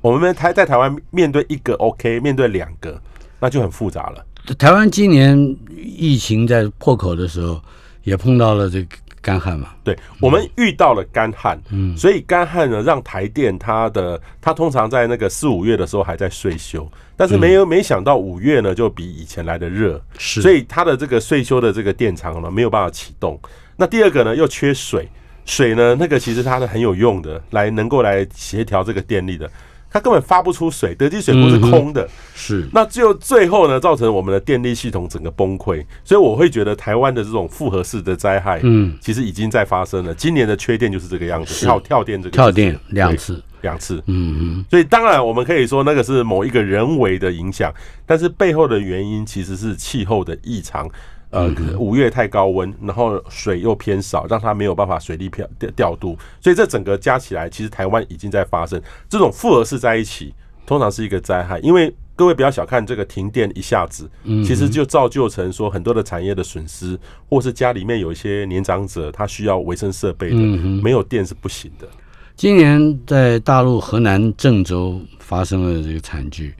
[0.00, 2.98] 我们台在台湾面对一个 OK，面对两个，
[3.38, 4.24] 那就很复杂了。
[4.58, 7.60] 台湾今年疫情在破口的时候，
[8.02, 11.96] 也碰到了这个干旱嘛，对，我们遇到了干旱，嗯。
[11.96, 20.42] 所以干旱呢，让台电它的它通常在那个四五月的时候还在税休，但是没有没想到五月呢就比以前来的热，是。
[20.42, 23.40] 所以它的这个税休的这个电厂呢没有办法启动。
[23.76, 25.08] 那第二个呢又缺水，
[25.46, 29.50] 水呢那个其实它是很有用的，来能够来协调这个电力的，
[29.94, 32.08] 它根本发不出水，德基水库是空的。
[32.34, 32.68] 是。
[32.72, 40.12] 那就最后呢，造成我们的电力系统整个崩溃，所以我会觉得台湾的这种复合式的灾害，嗯，其实已经在发生了。
[40.12, 47.72] 今年的缺电就是这个样子，跳跳电这个跳电两次，两次，嗯嗯，所以当然我们可以说那个是某一个人为的影响，
[48.04, 50.90] 但是背后的原因其实是气候的异常。
[51.34, 60.32] 呃，五月太高温，然后水又偏少，让它没有办法水力调调调度，所以这整个加起来，其实台湾已经在发生这种复合式在一起，
[60.64, 61.58] 通常是一个灾害。
[61.58, 64.08] 因为各位不要小看这个停电一下子，
[64.46, 66.96] 其实就造就成说很多的产业的损失，
[67.28, 70.36] 或是家里面有一些年长者他需要维生设备的，
[70.80, 71.88] 没有电是不行的。
[72.36, 76.54] 今年在大陆河南郑州发生了这个惨剧，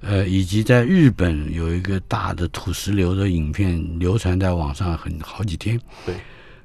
[0.00, 5.80] 呃，以及在日本有一个大的土石流的影片流传在网上很好几天。
[6.06, 6.14] 对，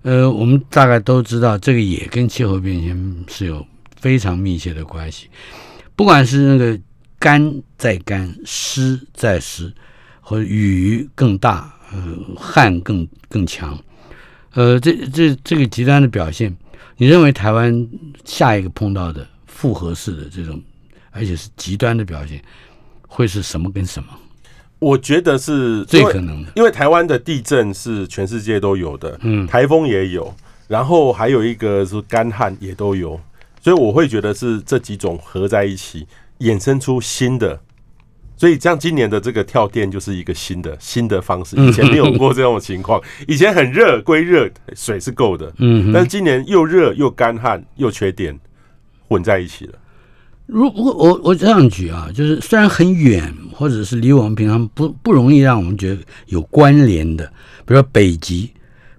[0.03, 3.65] 呃，我们大概都知道，这个也跟气候变迁是有
[3.99, 5.27] 非常密切的关系。
[5.95, 6.79] 不管是那个
[7.19, 9.73] 干再干，湿再湿，
[10.21, 13.77] 或者雨更大，呃，旱更更强，
[14.53, 16.55] 呃，这这这个极端的表现，
[16.97, 17.87] 你认为台湾
[18.25, 20.61] 下一个碰到的复合式的这种，
[21.11, 22.43] 而且是极端的表现，
[23.13, 24.09] 会是什么跟什么？
[24.79, 30.33] 我觉得是最可能的因为台湾的地震是全世界都有的，嗯台风也有，
[30.67, 33.19] 然后还有一个是干旱也都有，
[33.61, 36.05] 所以我会觉得是这几种合在一起
[36.39, 37.61] 衍生出新的。
[38.35, 42.99] 所以，像今年的这个跳电就是一个新的新的方式，以前没有过这种情况。
[43.25, 48.37] 以前很热归热，水是够的，嗯，但是今年又热又干旱又缺电，
[49.07, 49.73] 混在一起了。
[50.45, 57.25] 如果我我这样举啊，就是虽然很远，或者是离我们平常不不容易让我们觉得有关联的，
[57.65, 58.51] 比如说北极，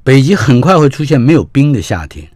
[0.02, 2.26] 北极很快会出现没有冰的夏天，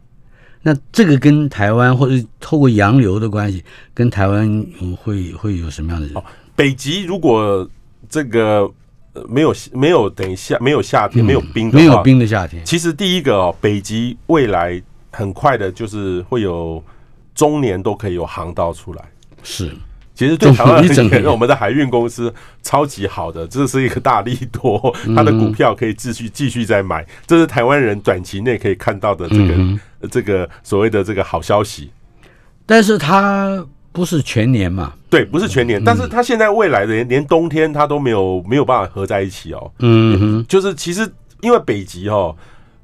[0.62, 4.46] 那这个跟台湾或者透过洋流的关系，跟台湾
[4.80, 6.08] 嗯会会有什么样的？
[6.14, 6.22] 哦，
[6.54, 7.68] 北极如果
[8.10, 8.70] 这个
[9.14, 16.82] 呃没有没有等一下没有夏天没有冰没有冰的夏天，其实第一个哦，北极未来很快的就是会有
[17.38, 19.04] 中年都可以有航道出来。
[19.44, 19.70] 是，
[20.12, 29.78] 其实对台湾而言，我们的海运公司超级好的，这是一个大利多，它的股票可以继续继续再买，这是台湾人短期内可以看到的这个、嗯
[30.10, 31.90] 这个所谓的这个好消息。
[32.66, 39.72] 但是它不是全年嘛，对，不是全年，但是它现在未来的连连冬天它都没有没有办法合在一起哦。
[39.78, 41.08] 嗯哼，就是其实
[41.40, 42.36] 因为北极哦，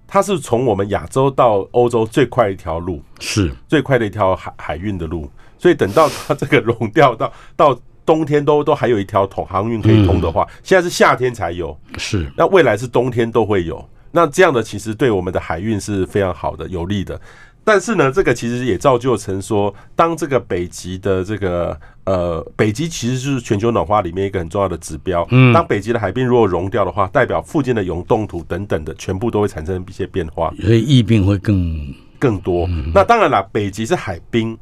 [0.07, 3.53] 它是从我们亚洲到欧洲最快一条路，是。
[3.69, 13.83] 最快的一条海海运的路，所以等到它这个融掉到到冬天都都还有一条通航运可以通的话，现在是夏天才有，是，那未来是冬天都会有。
[14.13, 17.21] 那这样的其实对我们的海运是非常好的、有利的。
[17.65, 25.27] 但是呢，这个其实也造就成说，当这个北极的这个呃，北极其实就是全球暖化里面一个很重要的指标。
[25.31, 30.53] 嗯当北极的海冰如果融掉的话，代表附近的永冻土等等的全部都会产生一些变化。
[30.61, 32.69] 所以疫病会更更多。
[32.95, 34.59] 那当然了，北极是海冰，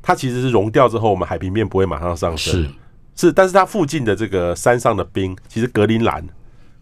[0.00, 2.70] 它其实是融掉之后，我们海平面不会马上上升，是
[3.16, 6.26] 是，但是它附近的这个山上的冰，其实格陵兰，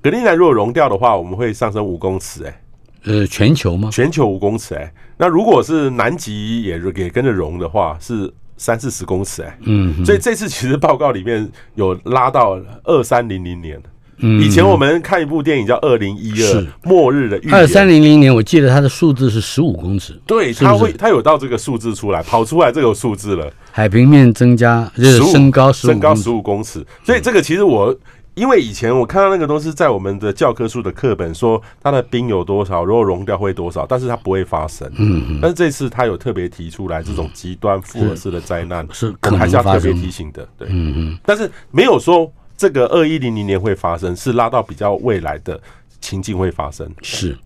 [0.00, 2.61] 格陵兰如果融掉的话，我们会上升五公尺、哎，
[3.04, 3.88] 呃全球吗？
[3.90, 9.58] 全球五公尺、哎，那如果是南极也也跟着融的话，是三四十公尺、哎。
[9.62, 13.82] 嗯，所以这次其实报告里面有拉到二三零零年，
[14.18, 14.40] 嗯。
[14.40, 23.52] 以前我们看一部电影叫《二零一二末日的预言》，二三零零年，我记得它的数字是十五公尺，对，它会它有到这个数字出来，跑出来这个数字了。
[23.72, 25.98] 海平面增加就是升高十五公尺。
[25.98, 27.96] 身高十，五公尺，所以这个其实我。
[28.34, 34.90] 因为以前我看到那个都是在我们的教科书的课本说它的冰有多少，如果融掉会多少，但是它不会发生。
[34.96, 40.48] 嗯嗯但是这次他有特别提出来这种极端复合式的灾难，是我可能还是要特别提醒的。
[40.56, 45.60] 对，嗯嗯，但是没有说这个二一零零年会发生，是拉到比较未来的
[46.00, 46.90] 情境会发生。
[47.02, 47.36] 是。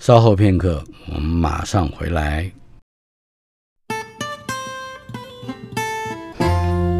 [0.00, 2.50] 稍后片刻，我们马上回来。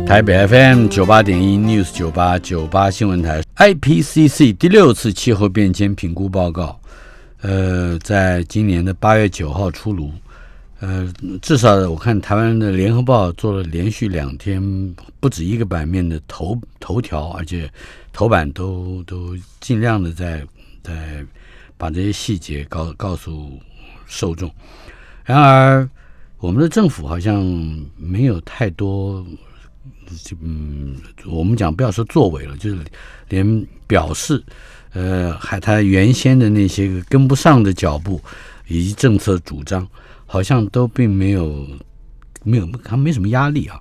[0.08, 6.80] 台北 FM 九八点一 News 九八九八新闻台 IPCC 第六次气候变迁评估报告，
[7.42, 10.10] 呃，在今年的八月九号出炉。
[10.80, 14.62] 呃，至少我看台湾的联合报做了连续两天
[15.20, 17.70] 不止一个版面的头头条，而且
[18.10, 20.42] 头版都都尽量的在
[20.82, 21.22] 在
[21.76, 23.52] 把这些细节告告诉
[24.06, 24.50] 受众。
[25.22, 25.86] 然而，
[26.38, 27.44] 我们的政府好像
[27.98, 29.22] 没有太多，
[30.22, 30.96] 就嗯，
[31.26, 32.78] 我们讲不要说作为了，就是
[33.28, 34.42] 连表示，
[34.92, 38.20] 呃，还他原先的那些个跟不上的脚步
[38.66, 39.86] 以及政策主张，
[40.26, 41.66] 好像都并没有
[42.42, 43.80] 没有，他没什么压力啊。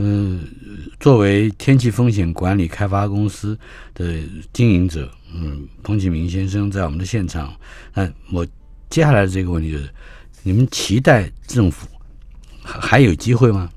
[0.00, 0.46] 嗯、
[1.00, 3.58] 作为天气风险管理开发公司
[3.94, 4.22] 的
[4.52, 7.52] 经营者，嗯，彭启明先生在我们的现场。
[7.92, 8.46] 那我
[8.88, 9.90] 接下来的这个问题就是，
[10.44, 11.88] 你们期待政府
[12.62, 13.68] 还还有机会吗？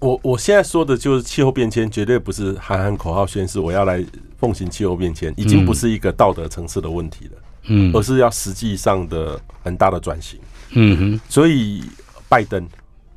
[0.00, 4.04] 我我现在说的就是气候变迁，绝对不是喊喊口号宣誓我要来
[4.38, 7.32] 奉行气候变迁，已经不是一个道德层次的问题了，
[7.64, 7.92] 嗯。
[7.94, 10.40] 而是要实际上的很大的转型。
[10.70, 11.82] 嗯哼，所以，
[12.28, 12.66] 拜登，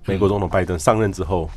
[0.06, 1.50] 美国总统拜登上任之后，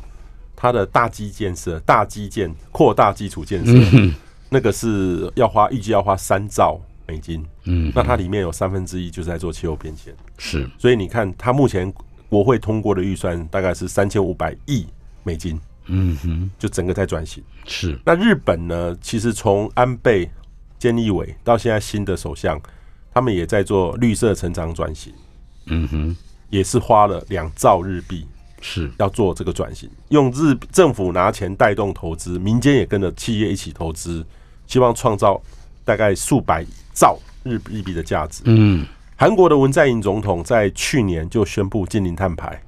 [0.55, 4.13] 他的大基建设、大基建扩大基础建设，嗯
[4.49, 10.15] 那个是要花预计要花三兆美金，嗯，那它里面有三分之一就是在做气候变迁。
[10.37, 10.69] 是。
[10.77, 11.91] 所以你看，他目前
[12.29, 14.87] 国会通过的预算大概是三千五百亿
[15.27, 16.49] 美金，嗯哼。
[16.57, 17.43] 就整个在转型。
[17.65, 17.99] 是。
[18.05, 20.29] 那日本呢，其实从安倍、
[20.79, 22.57] 菅义伟到现在新的首相，
[23.13, 25.13] 他们也在做绿色成长转型，
[25.65, 26.15] 嗯哼。
[26.49, 28.25] 也是花了两兆日币
[28.61, 28.89] 是。
[28.99, 34.25] 要做这个转型，用日政府拿钱带动投资，民间也跟着企业一起投资，
[34.65, 35.41] 希望创造
[35.83, 38.43] 大概数百兆日日币的价值。
[38.45, 38.85] 嗯。
[39.17, 42.61] 韩国的文在寅总统在去年就宣布禁零碳排，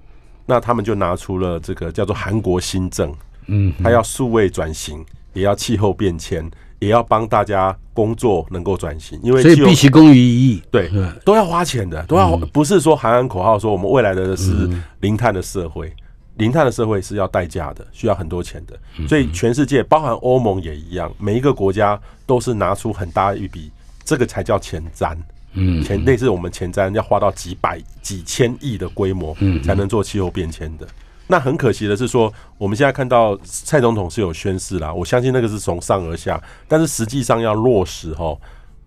[0.50, 3.14] 那他们就拿出了这个叫做韩国新政，
[3.46, 10.64] 嗯他要数位转型，也要气候变迁，也要帮大家工作能够转型，因为所以必其功于一役。
[10.72, 14.68] 对对都要花钱的，都要不是说喊喊口号说我们未来的是
[15.02, 15.94] 零碳的社会，
[16.38, 23.72] 零碳的社会是要代价的，需要很多钱的，所以全世界包含欧盟也一样，每一个国家都是拿出很大一笔，
[24.04, 25.16] 这个才叫前瞻。
[25.54, 30.88] 嗯前类似我们前瞻要花到几百几千亿的规模，才能做气候变迁的。
[31.28, 38.36] 那很可惜的是说，我们现在看到蔡总统是有宣誓啦，我相信那个是从上而下，但是实际上要落实哈，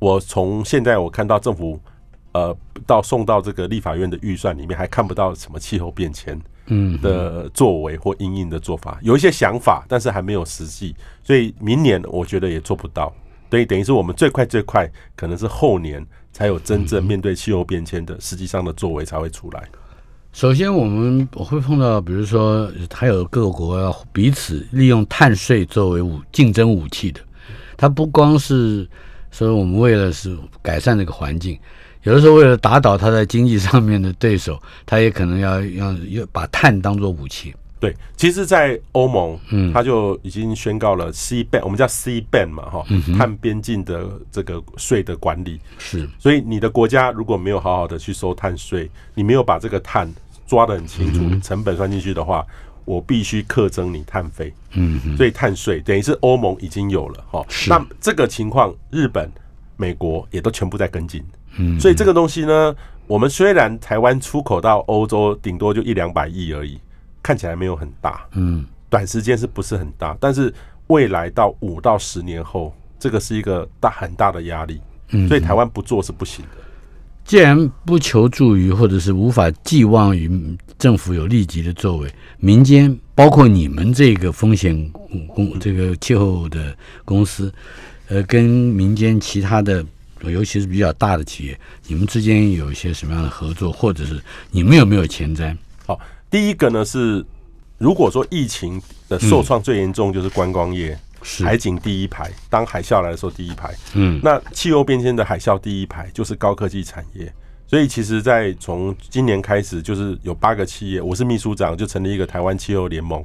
[0.01, 1.81] 我从现在我看到政府
[2.33, 6.37] 呃到送到这个立法院的预算里面，还看不到什么气候变迁
[6.67, 13.13] 嗯的作为或应应的做法，有一些想法，但是还没有实际，所以明年我觉得也做不到。
[13.51, 19.63] 所以等于是我们最快最快可能是后年才有真正面对气候变迁的实际上的作为才会出来。
[20.33, 27.21] 首先，我们我会碰到，比如说，还有各国要彼此利用碳税作为武竞争武器的。
[27.77, 28.89] 它不光是
[29.31, 31.59] 说我们为了是改善这个环境，
[32.05, 37.55] 有的时候为了打倒它在经济上面的对手，它也可能要要要把碳当做武器。
[37.83, 42.85] 对，其实，在欧盟，嗯他就已经宣告了 C ban，我们叫 C ban 嘛，哈，
[43.19, 45.59] 碳边境的这个税的管理。
[45.79, 50.09] 是，所以你的国家如果没有好好的去收碳税，你没有把这个碳
[50.47, 52.47] 抓得很清楚，成本算进去的话，
[52.85, 54.55] 我必须课征你碳费。
[54.75, 57.45] 嗯，所以碳税等于是欧盟已经有了哈。
[57.69, 59.29] 那这个情况，日本、
[59.77, 61.21] 美国也都全部在跟进。
[61.57, 62.77] 嗯，所以这个东西呢，
[63.09, 66.79] 我们虽然台湾出口到欧洲顶多就一两百亿而已，
[67.23, 70.17] 看起来没有很大，嗯，短时间是不是很大？
[70.21, 70.53] 但是
[70.89, 74.81] 未来到五到十年后，这个是一个大很大的压力。
[75.15, 76.63] 嗯所以台湾不做是不行的。
[77.25, 84.91] 既然不求助于或者是无法寄望于政府有立即的作为，民间包括你们这个风险
[85.29, 87.53] 公这个气候的公司，
[88.09, 89.85] 呃，跟民间其他的，
[90.23, 94.21] 尤其是比较大的企业，你们之间有一些什么样的合作，或者是
[94.51, 95.55] 你们有没有前瞻？
[95.87, 96.01] 好，
[96.33, 97.23] 第一个呢是，
[97.77, 107.31] 如果说疫情的受创最严重就是观光业，是海景第一排，当海啸来的时候第一排，嗯那气候变迁的海啸第一排就是高科技产业。
[107.67, 113.23] 所以其实，在从今年开始，就是有八个企业，我是秘书长，就成立一个台湾气候联盟。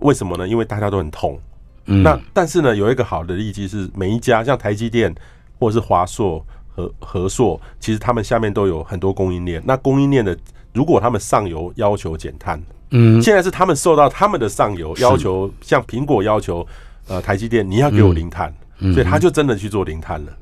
[0.00, 0.48] 为什么呢？
[0.48, 1.38] 因为大家都很痛。
[1.84, 5.14] 嗯那但是呢，有一个好的利基是，每一家像台积电
[5.58, 6.44] 或者是华硕
[6.76, 9.62] 和和硕，其实他们下面都有很多供应链。
[9.64, 10.36] 那供应链的，
[10.74, 16.66] 如果他们上游要求减碳，嗯现在是他们受到他们的上游要求，像苹果要求，
[17.08, 18.54] 呃，台积电你要给我零碳，
[18.92, 20.32] 所以他就真的去做零碳了。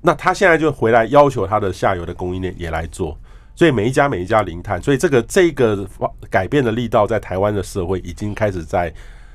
[0.00, 3.18] 那他现在就回来要求他的下游的供应链也来做，
[3.54, 5.86] 所以每一家每一家零碳，所以这个这个
[6.30, 8.92] 改变的力道在台湾的社会已经开始在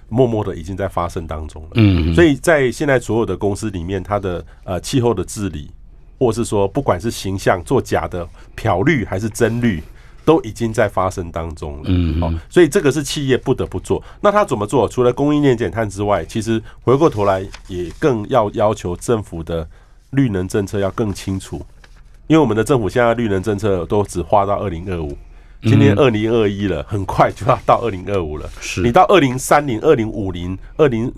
[0.10, 1.70] 默默的已经在发生当中了。
[1.76, 5.72] 嗯所以在现在所有的公司里面，它的呃气候的治理，
[6.18, 9.82] 或是说不管是形象做假的漂绿还是真绿，
[10.26, 11.84] 都已经在发生当中了。
[11.86, 14.04] 嗯好、所以这个是企业不得不做。
[14.22, 14.88] 那他怎么做？
[14.88, 19.68] 除了供应链减碳之外，其实回过头来也更要要求政府的
[20.12, 21.66] 绿能政策要更清楚，
[22.28, 25.18] 因为我们的政府现在绿能政策都只画到二零二五。
[25.64, 28.48] 今年二零二一了，很快就要到二零二五了。
[28.62, 31.12] 是你到二零三零、二零五零、二零，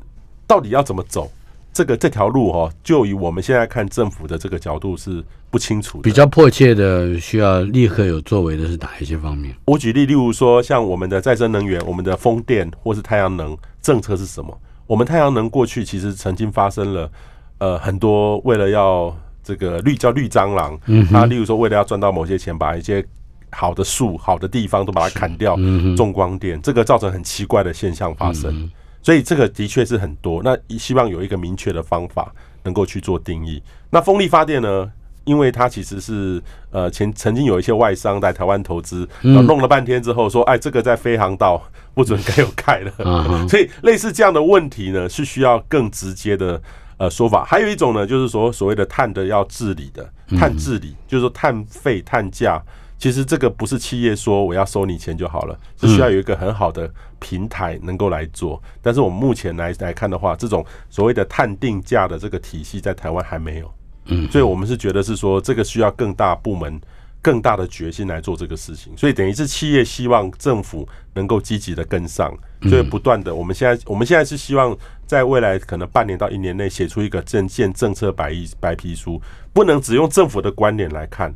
[0.47, 1.29] 到底要怎么走？
[1.71, 6.03] 这个这条路哦，就以我们现在看政府的这个角度是不清楚的。
[6.03, 9.55] 比较迫切的需要立刻有作为的是哪一些方面？
[9.65, 14.57] 我举例，例如说，像我们的再生能源、我们的风电或是太阳能政策是什么？
[14.87, 17.11] 我们太阳能过去其实曾经发生了，
[17.59, 23.05] 呃，很多为了要这个绿叫绿蟑螂，嗯哼它例如说为了要赚到某些钱，把一些
[23.51, 28.51] 好的树、好的地方都把它砍掉，嗯哼种光电，这个造成很奇怪的现象发生。
[28.51, 28.71] 嗯
[29.01, 30.41] 所以这个的确是很多。
[30.43, 32.33] 那希望有一个明确的方法
[32.63, 33.61] 能够去做定义。
[33.89, 34.91] 那风力发电呢？
[35.25, 36.41] 因为它其实是
[36.71, 41.61] 呃前曾经有一些外商在台湾投资，然后弄了半天之后说，哎，这个在飞航道
[41.93, 43.47] 不准该有盖了。
[43.47, 46.59] 所以类似这样的问题呢，是需要更直接的
[46.97, 47.43] 呃说法。
[47.43, 52.59] 还有一种呢，就是说所谓的碳的要治理的碳治理，就是说碳费、碳价。
[52.99, 58.61] 其实这个不是企业说我要收你钱就好了，是需要有一个很好的平台能够来做。
[58.81, 63.73] 但是我们目前来来看的话，这种所谓的碳定价的这个体系在台湾还没有。
[64.07, 66.79] 嗯，所以我们是觉得是说，这个需要更大部门、
[67.21, 68.91] 更大的决心来做这个事情。
[68.97, 74.75] 所以等于是企业希望政府能够积极的跟上，所以不断的，我们现在我们现在是希望
[75.05, 79.21] 在未来可能半年到一年内写出一个政见政策白一白皮书，
[79.53, 81.33] 不能只用政府的观点来看。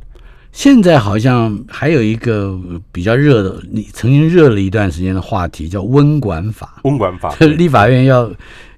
[0.54, 8.32] 现在好像还有一个呃比较热的，你曾经热了一段时间的话题叫温管法，温管法立法院要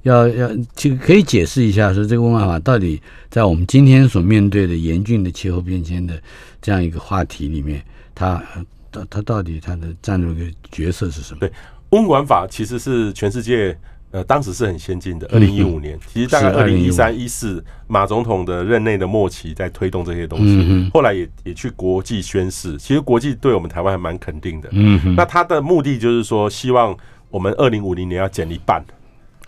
[0.05, 6.19] 要要，这个可以解释一下，说这个温管法到底在我们今天所面对的严峻的气候变迁的
[6.63, 8.43] 这样一个话题里面，它
[8.91, 11.41] 它它到底它的占入一个角色是什么？
[11.41, 11.53] 对
[11.91, 13.79] 温管法其实是全世界
[14.17, 24.71] 呃当时是很先进的，二零一五年，其实大概二零一2015三一四马总统的任内的末期在推动这些东西，嗯后来也也去国际宣誓，其实国际对我们台湾还蛮肯定的。
[24.73, 26.97] 嗯，那他的目的就是说，希望
[27.29, 28.83] 我们二零五零年要减一半，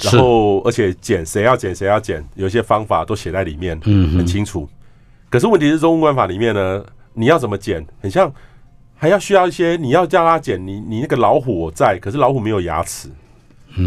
[0.02, 4.68] 然是后而且减谁要减谁要减，有些方法都写在里面，嗯很清楚。
[5.30, 7.82] 可是问题是，中温管法里面呢，你要怎么减？
[8.02, 8.30] 很像
[8.94, 13.08] 还要需要一些你要叫他减，你你那个老虎我在，可是老虎没有牙齿，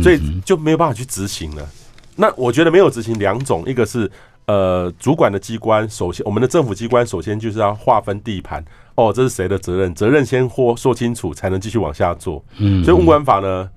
[0.03, 1.67] 所以就没有办法去执行了。
[2.15, 4.09] 那我觉得没有执行两种，一个是
[4.45, 8.63] 呃主管的机关，首先我们的政府机关首先就是要划分地盘，
[8.95, 9.95] 哦，这是谁的责任？
[9.95, 12.43] 责任先或说清楚，才能继续往下做。
[12.57, 13.67] 嗯，所以物管法呢，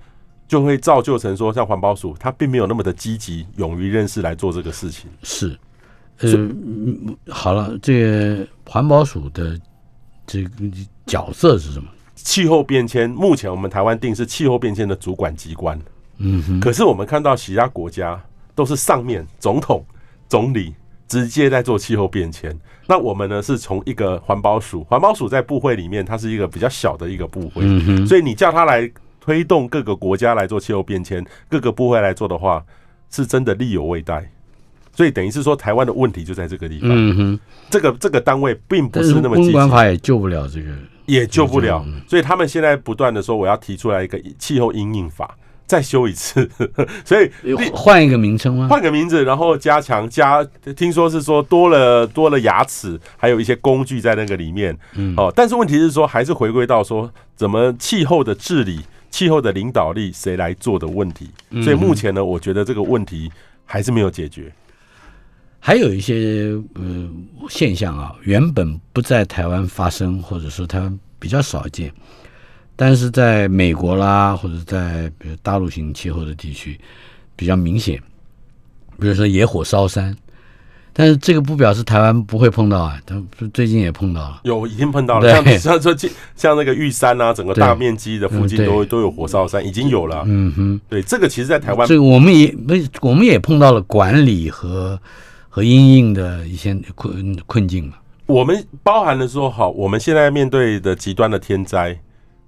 [0.47, 5.09] 就会造就成说，像环保署，他并没有那么的积极、勇于认识来做这个事情。
[5.23, 5.57] 是，
[6.19, 9.59] 呃，嗯好了，这个环保署的
[10.27, 10.49] 这个
[11.07, 11.87] 角色是什么？
[12.15, 15.79] 气候变迁，目前我们台湾定是气候变迁的主管机关，
[16.17, 18.21] 嗯哼，可是我们看到其他国家
[18.53, 19.85] 都是上面总统、
[20.27, 20.73] 总理
[21.07, 22.57] 直接在做气候变迁，
[22.87, 28.89] 那我们呢是从一个环保署，环保署在部会里面，它是一个比较小的一个部会，嗯哼，所以你叫他来
[29.19, 32.63] 推动各个国家来做气候变迁，各个部会来做的话，
[33.09, 34.29] 是真的力有未逮。
[34.93, 36.89] 所以等于是说，台湾的问题就在这个地方。
[36.91, 37.39] 嗯哼，
[37.69, 40.69] 这个这个单位并不是是那么积极公管，法也救不了这个。
[41.05, 41.99] 也救不了嗯。
[42.07, 46.49] 所以他们现在不断的说，我要提出来一个气候因应法，再修一次。
[47.03, 47.31] 所以
[47.73, 48.67] 换一个名称吗？
[48.67, 50.43] 换个名字，然后加强加，
[50.75, 54.77] 听说是说多了多了牙齿，还有一些工具在那个里面。
[54.95, 61.29] 嗯哦，但是问题是说，还是回归到说，怎么气候的治理、气候的领导力谁来做的问题。
[61.49, 63.31] 嗯所以目前呢，我觉得这个问题
[63.65, 64.51] 还是没有解决。
[65.59, 67.09] 还有一些呃
[67.49, 71.91] 现象啊，原本不在台湾发生，或者说台湾比较少见，
[72.75, 76.79] 但是在美国啦，或者在比如大陆型气候的地区
[77.35, 78.01] 比较明显。
[78.97, 80.15] 比如说野火烧山，
[80.93, 84.39] 但是这个不表示台湾不会碰到啊，但最近也碰到了。
[84.43, 90.23] 有已经碰到了，对像像说像那个玉山啊，整个大面积的附近都都有火烧山，已经有了。
[90.25, 92.73] 嗯哼，对，这个其实在台湾这个我们也不，
[93.09, 94.97] 我们也碰到了管理和
[95.49, 97.95] 和因应的一些困困境嘛。
[98.27, 101.99] 我们包含了说，好，我们现在面对的极端的天灾，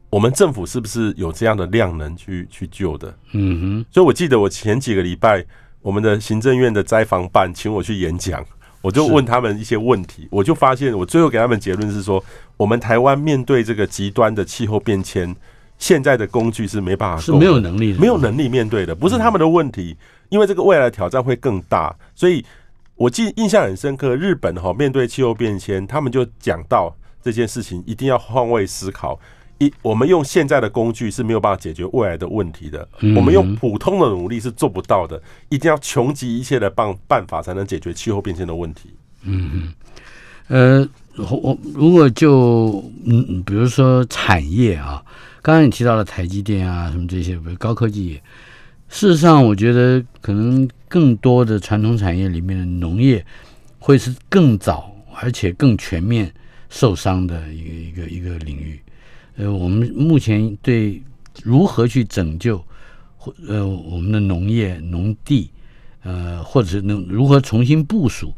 [0.10, 3.14] 我们政府是不是有这样的量能去去救的？
[3.34, 5.44] 嗯哼，所以我记得我前几个礼拜，
[5.82, 8.46] 我们的行政院的灾防办请我去演讲，
[8.82, 12.24] 我就问他们一些问题，我就发现我最后给他们结论是说，
[12.56, 15.36] 我们台湾面对这个极端的气候变迁，
[15.78, 19.98] 现在的工具是没办法是没有能力的，没有能力面对的，不是他们的问题，
[20.30, 22.46] 因为这个未来的挑战会更大，所以
[22.96, 24.16] 我记印象很深刻。
[24.16, 29.20] 日本哈面对气候变迁，他们就讲到这件事情一定要换位思考。
[29.60, 38.90] 一，我们用现在的工具是没有办法解决未来的问题的，我们用普通的努力是做不到的，一定要穷极一切的办办法才能解决气候变迁的问题。
[39.24, 39.74] 嗯嗯
[40.48, 40.90] 呃，
[41.42, 45.04] 我如果就嗯，嗯比如说产业啊，
[45.42, 48.24] 刚刚你提到了台积电啊，什么这些比如高科技业，
[48.88, 53.26] 事实上，我觉得可能更多的传统产业里面的农业
[53.80, 56.32] 会是更早而且更全面
[56.70, 58.80] 受伤的一个一个一个领域。
[59.38, 61.02] 呃，我们目前对
[61.44, 62.62] 如何去拯救
[63.16, 65.50] 或呃我们的农业农地，
[66.04, 68.34] 呃，或者是能如何重新部署。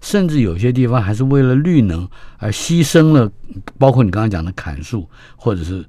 [0.00, 3.28] 甚至有些地方还是为了绿能而牺牲了，
[3.78, 5.84] 包括你刚刚讲的砍树，或者是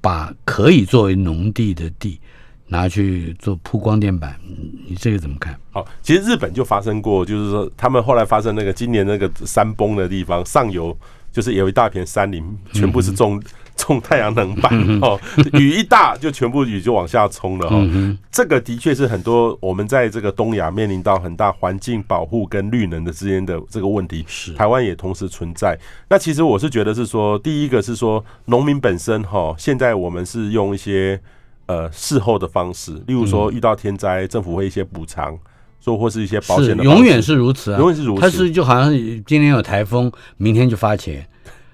[0.00, 2.18] 把可以作为农地的地
[2.66, 5.54] 拿去做铺光电板，嗯你这个怎么看？
[5.70, 10.98] 好，其实日本就发生过，就是说他们后来发生那个今年那个山崩的地方，上游
[11.30, 13.38] 就是有一大片山林，全部是种
[13.76, 15.18] 种太阳能板哦，
[15.52, 18.16] 雨一大就全部雨就往下冲了哦。
[18.30, 24.52] 这个的确是很多我们在这个东亚面临到很大环境保护跟绿能的之间的这个问题，是。
[24.54, 25.78] 台湾也同时存在。
[26.08, 31.20] 那其实我是觉得是说，第一个是说农民本身哈，现在我们是用一些
[31.66, 35.38] 呃事后的方式，例如说遇到天灾，政府会一些补偿，
[35.80, 38.20] 说或是一些保是险的，永远是如此啊，永远是如此。
[38.20, 41.26] 它是就好像今天有台风，明天就发钱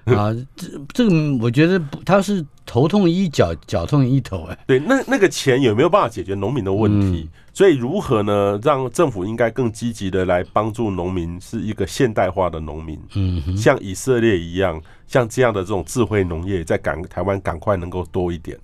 [0.15, 7.29] 啊，这这个我觉得他，是头痛医脚，脚痛医头，哎，对，那那个钱有没有办法解决农民的问题？
[7.31, 8.59] 嗯所以如何呢？
[8.63, 18.57] 让政府应该更积极的来帮助农民，是一个现代化的农民，嗯，像以色列一样，像这样的这种智慧农业，在赶台湾赶快能够多一点。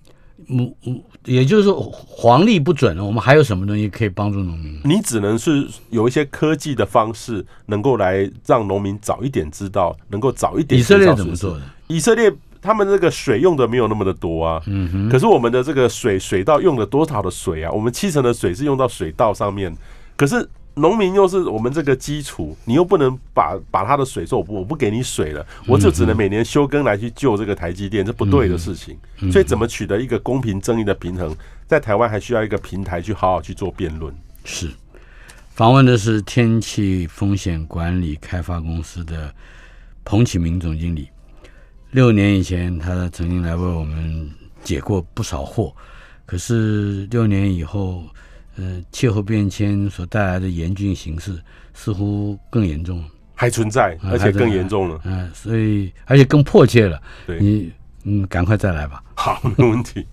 [0.49, 4.79] 嗯嗯，也就是说黄历不准了，我们还有什么东西可以帮助农民？
[4.83, 10.79] 你只能是有一些科技的方式，能够来让农民早一点知道，能够早一点。
[10.79, 11.61] 以色列怎么做的？？
[11.87, 12.31] 以色列
[12.61, 17.71] 他们这个水用的没有那么的多啊，嗯哼，可是我们的这个水水稻用了多少的水啊？
[17.71, 19.73] 我们七成的水是用到水稻上面，
[20.17, 28.97] 可是农民又是我们这个基础，你又不能把把他的水说我不我不给你水了，我就只能每年休耕来去救这个台积电，这不对的事情。
[29.31, 31.35] 所以怎么取得一个公平正义的平衡，
[31.67, 34.13] 在台湾还需要一个平台去好好去做辩论。
[34.45, 34.69] 是，
[35.49, 39.33] 访问的是天气风险管理开发公司的
[40.05, 41.09] 彭启明总经理。
[41.91, 44.29] 六年以前，他曾经来为我们
[44.63, 45.73] 解过不少惑，
[46.25, 48.03] 可是六年以后，
[48.61, 51.41] 嗯，气候变迁所带来的严峻形势
[51.73, 53.01] 似乎更严重，
[53.33, 54.99] 还存在，而且更严重了。
[55.05, 57.01] 嗯，所以而且更迫切了。
[57.25, 57.71] 对，你
[58.03, 59.01] 嗯，赶快再来吧。
[59.15, 60.05] 好，没问题。